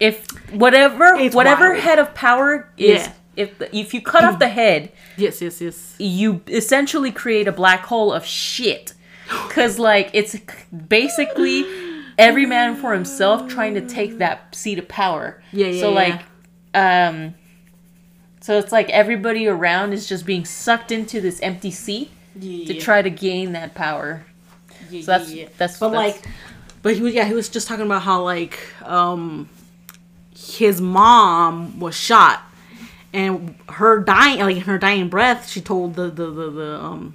[0.00, 1.82] if whatever It's whatever wild.
[1.82, 3.12] head of power is Yeah.
[3.36, 5.94] If the, if you cut off the head, Yes, yes, yes.
[5.98, 8.94] you essentially create a black hole of shit.
[9.50, 10.36] Cause like it's
[10.88, 11.64] basically
[12.18, 15.42] every man for himself trying to take that seat of power.
[15.52, 15.94] Yeah, yeah, So yeah.
[15.94, 16.20] like,
[16.74, 17.34] um,
[18.40, 22.10] so it's like everybody around is just being sucked into this empty seat
[22.40, 24.26] to try to gain that power.
[24.90, 26.26] Yeah, So that's that's But that's- like,
[26.82, 29.48] but he was yeah he was just talking about how like um
[30.36, 32.42] his mom was shot
[33.12, 37.14] and her dying like in her dying breath she told the the the, the um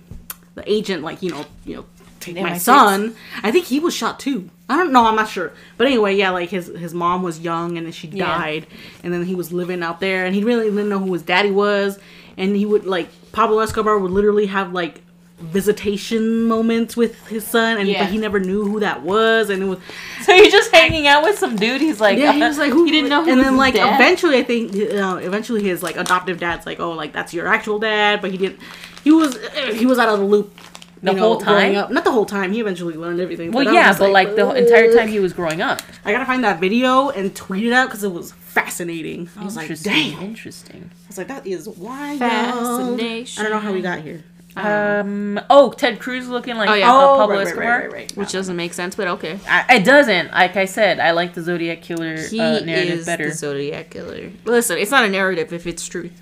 [0.56, 1.86] the agent like you know you know
[2.20, 3.16] take my, my son.
[3.44, 4.50] I think he was shot too.
[4.70, 5.06] I don't know.
[5.06, 5.54] I'm not sure.
[5.78, 8.26] But anyway yeah like his his mom was young and then she Yeah.
[8.38, 8.68] died.
[9.04, 11.52] And then he was living out there and he really didn't know who his daddy
[11.52, 12.00] was.
[12.38, 15.02] And he would like Pablo Escobar would literally have like
[15.40, 18.04] visitation moments with his son and Yeah.
[18.04, 19.80] but he never knew who that was and it was
[20.24, 21.82] so you're just hanging out with some dude.
[21.82, 23.24] He's like, yeah he was like who he didn't know.
[23.24, 23.96] Who and then like dad?
[23.96, 27.80] eventually i think uh, eventually his like adoptive dad's like oh like that's your actual
[27.80, 28.60] dad but he didn't
[29.04, 29.38] he was
[29.74, 30.56] he was out of the loop
[31.04, 31.76] The know, whole time?
[31.76, 31.92] Up.
[31.92, 35.08] not the whole time he eventually learned everything Well, yeah, but like, the entire time
[35.08, 35.82] he was growing up.
[36.06, 39.56] i gotta find that video and tweet it out because it was fascinating i was
[39.56, 39.94] like Interesting.
[40.14, 40.90] damn Interesting.
[41.06, 43.40] i was like that is wild Fascination.
[43.40, 44.24] i don't know how we got here
[44.66, 45.40] Um.
[45.50, 46.90] Oh, Ted Cruz looking like Oh, yeah.
[46.92, 47.70] uh, oh Pablo right, right, Escobar.
[47.70, 48.12] right, right, right.
[48.18, 49.40] Which doesn't make sense, but okay.
[49.48, 50.32] I, it doesn't.
[50.32, 53.30] Like I said, I like the Zodiac killer He uh, narrative is better.
[53.30, 54.32] the Zodiac killer.
[54.46, 56.20] Listen, it's not a narrative if it's truth.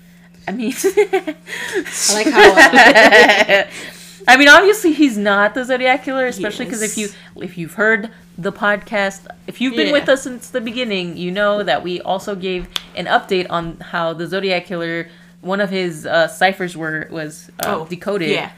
[0.48, 1.34] I mean, i
[2.12, 3.66] like how uh,
[4.28, 8.10] I mean, obviously he's not the Zodiac killer, especially because if you if you've heard
[8.36, 9.92] the podcast, if you've been Yeah.
[9.92, 14.12] with us since the beginning, you know that we also gave an update on how
[14.12, 15.08] the Zodiac killer.
[15.46, 18.30] One of his uh, ciphers were was uh, Oh, decoded.
[18.30, 18.50] yeah.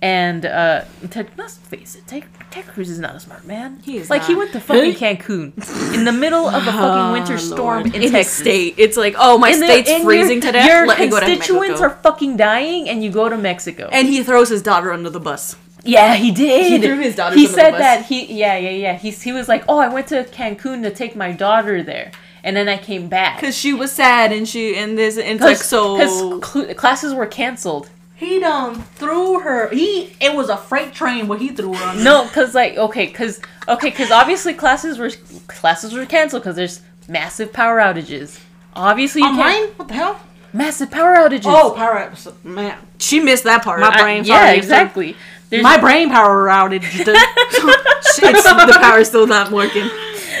[0.00, 3.78] And uh, Ted, let's face it, Ted, Ted Cruz is not a smart man.
[3.84, 7.38] He is like he went to fucking Cancun in the middle of a fucking winter
[7.38, 8.32] storm in, In Texas.
[8.38, 10.66] state, it's like, oh, my the- state's freezing your, to death.
[10.68, 13.88] Your Let me go to constituents are fucking dying, and you go to Mexico.
[13.92, 15.54] and he throws his daughter under the bus.
[15.84, 16.66] yeah, he did.
[16.82, 18.26] He threw his daughters He under the said that he.
[18.40, 18.94] Yeah, yeah, yeah.
[18.98, 22.10] He he was like, oh, I went to Cancun to take my daughter there,
[22.44, 23.40] and then I came back.
[23.40, 25.96] Cause she was sad and she and this and it's like so.
[25.96, 27.88] because cl- classes were canceled.
[28.14, 32.02] he done threw her he it was a freight train what he threw her on
[32.04, 35.10] No, because like okay, because okay, because obviously classes were
[35.48, 38.40] classes were canceled because there's massive power outages.
[38.74, 40.20] Obviously, you on can't mine what the hell
[40.52, 41.42] massive power outages.
[41.46, 42.12] oh power
[42.44, 43.80] man she missed that part.
[43.80, 45.16] My I- brain yeah, exactly.
[45.50, 46.80] There's, My brain power outage.
[47.04, 49.86] the power's still not working.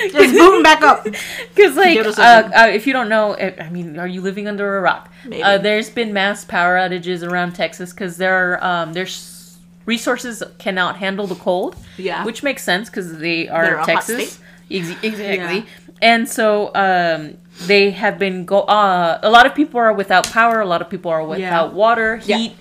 [0.12, 1.06] Just booting back up.
[1.54, 4.78] Because like, uh, uh, if you don't know, I I mean, are you living under
[4.78, 5.12] a rock?
[5.24, 5.42] Maybe.
[5.42, 10.96] Uh, there's been mass power outages around Texas because there are um, there's resources cannot
[10.96, 11.76] handle the cold.
[11.98, 12.24] Yeah.
[12.24, 14.38] which makes sense because they are They're Texas.
[14.70, 15.58] Exactly.
[15.58, 15.62] Yeah.
[16.00, 17.36] And so um,
[17.66, 18.60] they have been go.
[18.60, 20.60] Uh, a lot of people are without power.
[20.60, 22.38] A lot of people are without water, Yeah.
[22.38, 22.52] heat.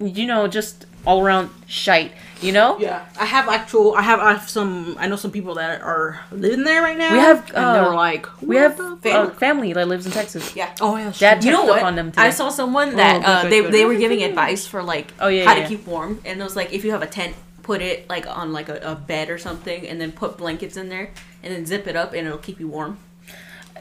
[0.00, 2.12] You know, just all around shite.
[2.40, 2.78] You know.
[2.78, 3.94] Yeah, I have actual.
[3.94, 4.96] I have, I have some.
[4.98, 7.12] I know some people that are living there right now.
[7.12, 8.98] We have, and they're like, We have family.
[9.02, 10.54] fuck?" family that lives in Texas.
[10.54, 10.72] Yeah.
[10.80, 11.82] Oh yeah, Dad You know what?
[11.82, 12.22] on them today.
[12.22, 13.72] I saw someone that good, uh, good, they good.
[13.74, 16.44] they were giving advice for like Oh, yeah, how yeah, to keep warm, and it
[16.44, 17.34] was like if you have a tent,
[17.64, 20.88] put it like on like a, a bed or something, and then put blankets in
[20.90, 21.10] there,
[21.42, 22.98] and then zip it up, and it'll keep you warm.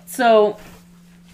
[0.08, 0.58] So,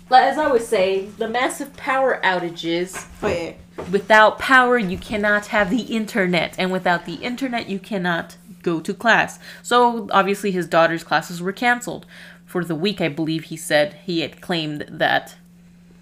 [0.10, 3.08] like, as I would say, the massive power outages.
[3.22, 3.54] Oh, yeah.
[3.91, 8.93] Without power, you cannot have the internet, and without the internet, you cannot go to
[8.93, 9.39] class.
[9.64, 12.06] So, obviously, his daughter's classes were canceled
[12.45, 13.01] for the week.
[13.01, 15.36] I believe he said he had claimed that.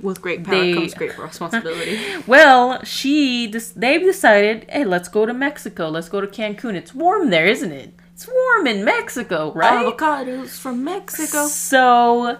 [0.01, 1.99] With great power They- comes great responsibility.
[2.27, 5.89] Well, she des- they've decided, hey, let's go to Mexico.
[5.89, 6.73] Let's go to Cancun.
[6.73, 7.93] It's warm there, isn't it?
[8.13, 9.85] It's warm in Mexico, right?
[9.85, 11.45] Avocados from Mexico.
[11.47, 12.37] So,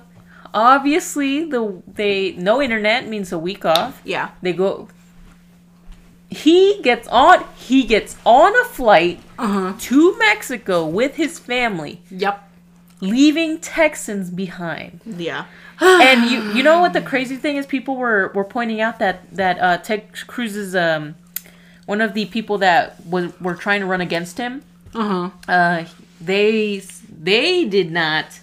[0.54, 4.02] obviously, the they no internet means a week off.
[4.06, 4.30] Yeah.
[4.41, 4.88] They go.
[6.30, 7.43] He gets on.
[7.58, 9.74] He gets on a flight Uh-huh.
[9.78, 12.41] to Mexico with his family, Yep.
[13.02, 15.02] leaving Texans behind.
[15.06, 15.45] Yeah.
[15.82, 17.66] and you you know what the crazy thing is?
[17.66, 21.16] People were were pointing out that that uh, Ted Cruz's um
[21.86, 24.62] one of the people that was were trying to run against him.
[24.95, 25.52] Uh huh.
[25.52, 25.86] Uh,
[26.22, 28.39] they they did not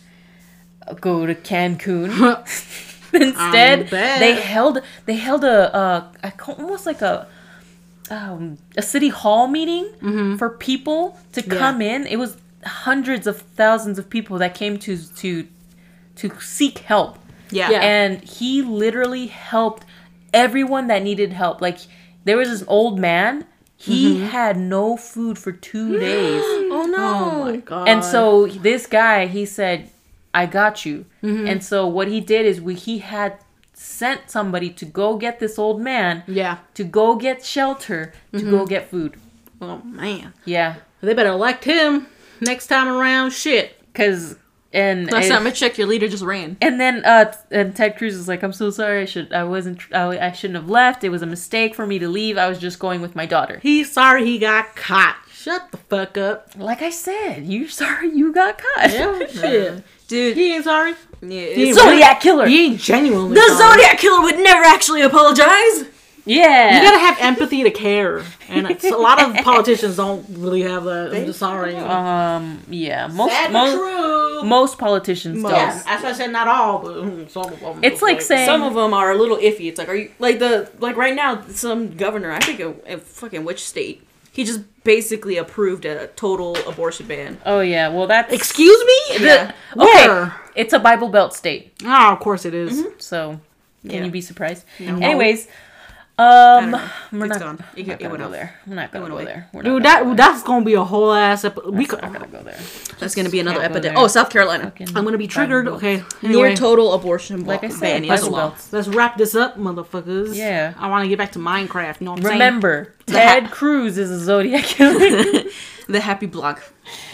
[1.00, 2.08] go to Cancun.
[3.12, 7.26] Instead, they held they held a, a, a almost like a
[8.10, 12.06] um, a city hall meeting for people to come in.
[12.06, 15.46] It was hundreds of thousands of people that came to to
[16.16, 17.18] to seek help.
[17.50, 17.70] Yeah.
[17.70, 17.80] Yeah.
[17.80, 19.84] And he literally helped
[20.34, 21.60] everyone that needed help.
[21.60, 21.78] Like
[22.24, 23.46] there was this old man.
[23.80, 26.42] He had no food for two days.
[26.70, 26.96] Oh no.
[26.98, 27.88] Oh my god.
[27.88, 29.90] And so this guy, he said,
[30.34, 33.38] "I got you." And so what he did is we he had
[33.74, 36.58] sent somebody to go get this old man, Yeah.
[36.74, 39.14] to go get shelter, to go get food.
[39.60, 40.32] Oh man.
[40.44, 42.06] Yeah, They better elect him
[42.40, 43.32] next time around.
[43.32, 43.76] Shit.
[43.92, 44.36] because
[44.72, 46.56] and Last time I checked, your leader just ran.
[46.60, 49.02] And then uh and Ted Cruz is like, I'm so sorry.
[49.02, 51.04] I should I wasn't I, I shouldn't have left.
[51.04, 52.36] It was a mistake for me to leave.
[52.36, 53.60] I was just going with my daughter.
[53.62, 55.16] He's sorry he got caught.
[55.48, 56.50] Shut the fuck up.
[56.58, 58.92] Like I said, you're sorry you got caught.
[58.92, 59.82] Yeah, shit.
[60.06, 60.92] Dude, He ain't sorry.
[61.22, 62.46] yeah, He ain't Zodiac killer.
[62.46, 63.80] He ain't genuinely the sorry.
[63.80, 65.86] Zodiac killer would never actually apologize.
[66.26, 66.76] Yeah.
[66.76, 70.84] You gotta have empathy to care, and it's, a lot of politicians don't really have
[70.84, 71.14] that.
[71.14, 71.74] I'm just sorry.
[71.76, 73.06] um yeah.
[73.06, 74.42] Most Sad most true.
[74.44, 75.52] most politicians Most.
[75.52, 75.60] don't.
[75.60, 77.80] Yeah, that's why I said not all, but mm, some of them.
[77.82, 79.68] It's like saying Some of them are a little iffy.
[79.70, 81.40] It's like, are you like the like right now?
[81.48, 86.56] Some governor, I think, in, in fucking which state, he just basically approved a total
[86.66, 87.36] abortion ban.
[87.44, 89.26] Oh yeah, well that's Excuse me.
[89.26, 89.52] Yeah.
[89.76, 89.84] okay.
[90.08, 90.32] Where?
[90.56, 92.72] It's a Bible Belt state, Oh, of course it is.
[92.98, 93.38] so
[93.82, 94.04] can Yeah.
[94.06, 94.64] you be surprised?
[94.80, 94.96] No.
[95.06, 95.46] Anyways,
[96.18, 96.72] um,
[97.12, 97.64] we're It's not, gone.
[97.76, 98.48] It, not it went go there.
[98.66, 99.24] We're not gonna go away.
[99.24, 99.48] there.
[99.52, 101.44] We're not Dude, that go that's gonna be a whole ass.
[101.44, 102.02] Ep- we We're could.
[102.02, 102.58] not gonna go there.
[102.98, 103.96] That's gonna be another epidemic.
[103.98, 104.72] Oh, South Carolina.
[104.96, 105.66] I'm gonna be triggered.
[105.66, 106.02] Bible Okay.
[106.22, 107.76] Near total abortion Like I ban.
[107.76, 108.54] said, Bible law.
[108.72, 110.34] Let's wrap this up, motherfuckers.
[110.34, 110.72] Yeah.
[110.76, 112.00] I want to get back to Minecraft.
[112.00, 115.44] You know what I'm Remember, The Ted ha- Cruz is a Zodiac killer.
[115.90, 116.62] The happy block.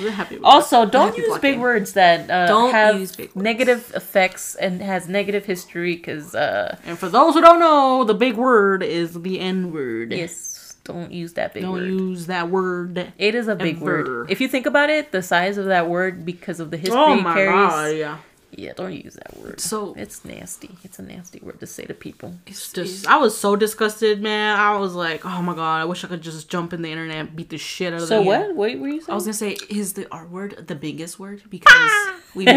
[0.01, 0.35] We're happy.
[0.35, 1.61] with also, don't use block big game.
[1.61, 3.45] words that uh, Don't have use big words.
[3.45, 5.95] negative effects and has negative history.
[5.95, 6.77] Because uh.
[6.85, 10.11] And for those who don't know, the big word is the N word.
[10.13, 11.85] yes, don't use that big Don't word.
[11.87, 13.13] use that word.
[13.17, 13.85] It is a big Ever.
[13.85, 14.31] word.
[14.33, 17.15] If you think about it, the size of that word because of the history Oh
[17.15, 17.53] my carries.
[17.71, 18.19] god, yeah.
[18.57, 19.61] Yeah, don't use that word.
[19.61, 20.71] So- it's nasty.
[20.85, 22.35] It's a nasty word to say to people.
[22.47, 24.59] It's Just, I was so disgusted, man.
[24.59, 27.17] I was like, oh my god, I wish I could just jump in the internet
[27.17, 28.27] and beat the shit out of So them.
[28.27, 28.55] what?
[28.55, 29.11] What were you saying?
[29.11, 31.91] I was gonna say, is the R word the biggest word because
[32.35, 32.55] we, we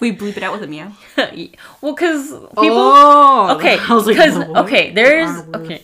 [0.00, 0.92] we bleep it out with a meow.
[1.80, 2.48] well, because people.
[2.78, 5.82] Oh, okay, I was like, because okay, there's The okay,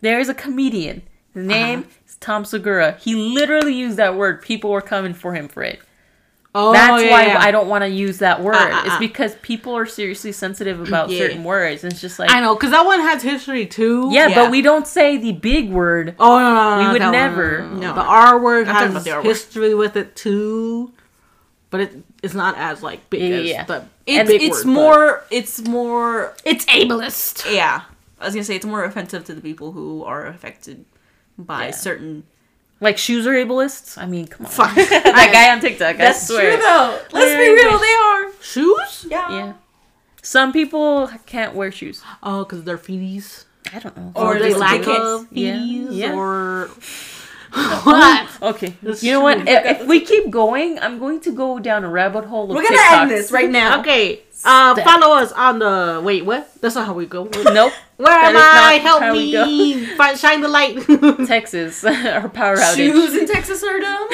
[0.00, 0.98] there's a comedian.
[0.98, 1.40] Uh-huh.
[1.40, 2.92] His name is Tom Segura.
[3.00, 4.42] He literally used that word.
[4.42, 5.80] People were coming for him for it.
[6.54, 7.38] Oh, That's yeah, why yeah.
[7.40, 8.54] I don't want to use that word.
[8.56, 8.98] uh, it's uh.
[8.98, 11.18] because people are seriously sensitive about Yeah.
[11.20, 11.82] certain words.
[11.82, 14.08] And it's just like, I know, because that one has history too.
[14.12, 14.34] yeah, Yeah.
[14.34, 16.14] but we don't say the big word.
[16.18, 17.12] Oh no, no, no, We would that one.
[17.12, 17.62] never.
[17.68, 17.94] No.
[17.94, 19.24] The R word I'm has about the word.
[19.24, 20.92] history with it too,
[21.70, 23.64] but it it's not as like big Yeah, as yeah.
[23.64, 27.50] the It's big it's word, but more it's more it's ableist.
[27.50, 27.82] yeah.
[28.20, 30.84] I was gonna say it's more offensive to the people who are affected
[31.38, 31.70] by Yeah.
[31.72, 32.24] certain.
[32.82, 33.96] Like shoes are ableists.
[33.96, 34.52] I mean, come on.
[34.52, 34.74] Fuck.
[34.74, 35.98] that guy on TikTok.
[36.00, 36.56] I swear.
[36.58, 37.00] though.
[37.12, 38.32] Let's be real, they are.
[38.42, 39.06] Shoes?
[39.08, 39.30] Yeah.
[39.36, 39.52] Yeah.
[40.20, 42.02] Some people can't wear shoes.
[42.22, 43.44] Oh, because they're feeties.
[43.72, 44.12] I don't know.
[44.16, 46.14] Or Or they they lack can't- of yeah, yeah.
[46.14, 46.68] or
[47.84, 48.28] what?
[48.40, 48.74] Okay.
[48.82, 49.46] That's you know what?
[49.46, 52.76] If, if we keep going, I'm going to go down a rabbit hole We're gonna
[52.78, 53.02] TikToks.
[53.02, 53.80] end this right now.
[53.80, 56.00] Okay, uh, follow us on the.
[56.02, 56.50] Wait, what?
[56.62, 57.24] That's not how we go.
[57.52, 57.72] Nope.
[57.98, 58.82] Where That am I?
[58.82, 59.44] Help how we go.
[59.46, 59.84] me!
[59.96, 60.78] Find, shine the light.
[61.26, 62.74] Texas, our power outage.
[62.76, 64.08] Shoes in Texas are dumb.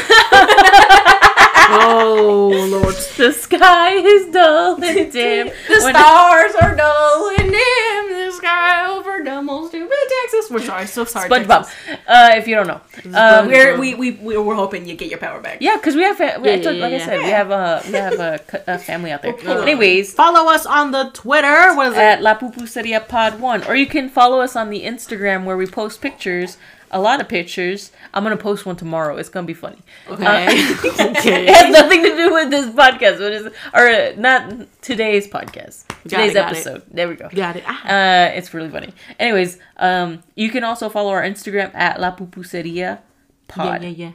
[1.71, 2.95] Oh lord.
[3.17, 5.51] The sky is dull and dim.
[5.69, 8.27] The stars are dull and dim.
[8.27, 9.91] The sky over dumb old stupid
[10.23, 10.51] Texas.
[10.51, 11.29] We're sorry, so sorry.
[11.29, 11.69] SpongeBob.
[12.07, 12.81] Uh, if you don't know,
[13.15, 15.59] Uh, we're, we we we were hoping you get your power back.
[15.61, 17.05] yeah, because we have, fa- we, Yeah, I told- yeah, like I yeah.
[17.05, 18.41] said, we have a we have a,
[18.75, 19.33] a family out there.
[19.33, 21.75] pull Anyways, Follow us on the Twitter.
[21.75, 21.99] What is it?
[22.01, 25.67] at La Pupuseria Pod One, or you can follow us on the Instagram where we
[25.67, 26.57] post pictures,
[26.91, 27.93] a lot of pictures.
[28.15, 29.17] I'm gonna post one tomorrow.
[29.17, 29.79] It's gonna be funny.
[30.09, 30.47] Okay.
[30.99, 31.47] It okay.
[31.47, 35.87] has nothing to do with this podcast, but it's, or uh, not today's podcast.
[36.03, 36.57] Today's got it.
[36.57, 36.83] episode.
[36.91, 37.29] There we go.
[37.29, 37.65] Got it.
[37.67, 37.87] Ah.
[37.87, 38.93] Uh, it's really funny.
[39.19, 42.99] Anyways, um, you can also follow our Instagram at La Pupuseria Yeah,
[43.49, 44.13] Pod yeah, yeah.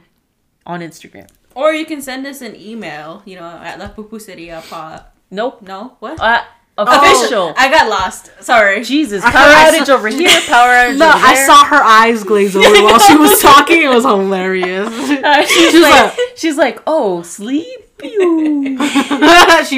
[0.66, 1.28] on Instagram.
[1.54, 5.04] Or you can send us an email, you know, at La Pupuseria pod.
[5.30, 5.62] Nope.
[5.62, 5.96] No?
[6.00, 6.20] What?
[6.20, 6.42] Uh,
[6.76, 7.54] Oh, official.
[7.56, 8.30] I got lost.
[8.42, 8.82] Sorry.
[8.82, 12.68] Jesus, power outage over here, power outage No, over I saw her eyes glaze over
[12.82, 13.82] while she was talking.
[13.82, 14.88] It was hilarious.
[15.24, 17.66] Uh, she's, She's like, like- she's like, oh, sleep
[18.02, 18.10] she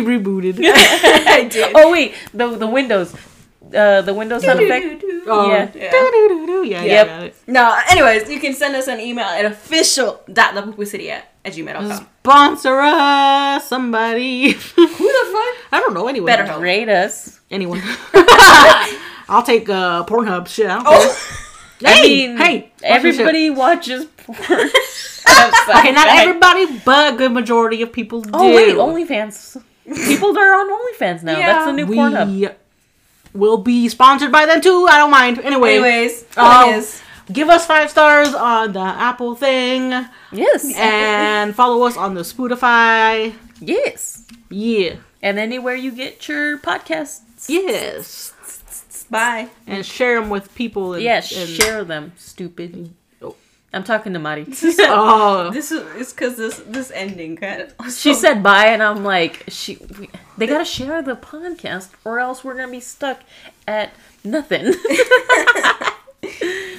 [0.02, 0.58] rebooted.
[0.64, 1.72] I did.
[1.74, 3.14] oh wait, the the windows,
[3.74, 5.04] uh, the Windows sound effect.
[5.28, 5.70] Oh, Yeah.
[5.74, 5.90] Yeah.
[6.64, 7.06] Yeah, yeah, Yep.
[7.06, 7.34] got.
[7.46, 12.06] No, anyways, you can send us an email at official.lapupuseria at gmail.com.
[12.20, 14.50] Sponsor us, somebody.
[14.52, 15.56] Who the fuck?
[15.72, 16.08] I don't know.
[16.08, 16.26] Anyone.
[16.26, 16.62] Better help.
[16.62, 17.40] Rate us.
[17.50, 17.80] Anyone.
[19.28, 20.66] I'll take uh, Pornhub shit.
[20.66, 20.92] I don't care.
[20.94, 21.42] Oh,
[21.84, 24.38] I Hey, mean, hey, watch everybody watches porn.
[24.40, 28.30] Okay, not everybody, but a good majority of people do.
[28.32, 29.60] Oh wait, OnlyFans.
[29.84, 31.38] People are on OnlyFans now.
[31.38, 31.52] Yeah.
[31.52, 32.32] That's the new Pornhub.
[32.32, 32.54] we Pornhub.
[33.34, 34.86] will be sponsored by them too.
[34.90, 35.38] I don't mind.
[35.40, 39.90] Anyway, anyways, um, is, give us five stars on the Apple thing
[40.32, 40.72] Yes.
[40.76, 43.34] and follow us on the Spotify.
[43.60, 44.24] yes.
[44.50, 44.96] Yeah.
[45.22, 47.20] And anywhere you get your podcasts.
[47.48, 48.32] Yes.
[49.10, 49.48] Bye.
[49.66, 50.94] and share them with people.
[50.94, 52.92] And, Yeah, and- share them, stupid.
[53.22, 53.34] Oh.
[53.72, 54.46] I'm talking to Mari.
[54.80, 57.74] Oh, This is it's because this this ending kind of.
[57.94, 59.78] She said bye, and I'm like, she.
[59.98, 60.08] We,
[60.38, 63.20] they gotta share the podcast, or else we're gonna be stuck
[63.66, 63.92] at
[64.24, 64.74] nothing.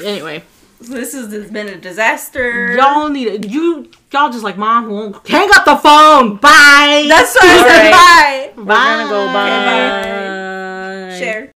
[0.03, 0.43] anyway,
[0.81, 3.49] "This has been a disaster." y'all need it.
[3.49, 6.35] You y'all just like mom won't hang up the phone.
[6.37, 7.05] Bye.
[7.09, 8.55] That's why I said Alright.
[8.55, 8.63] bye.
[8.63, 11.09] We're gonna go bye.
[11.09, 11.51] Okay, Share.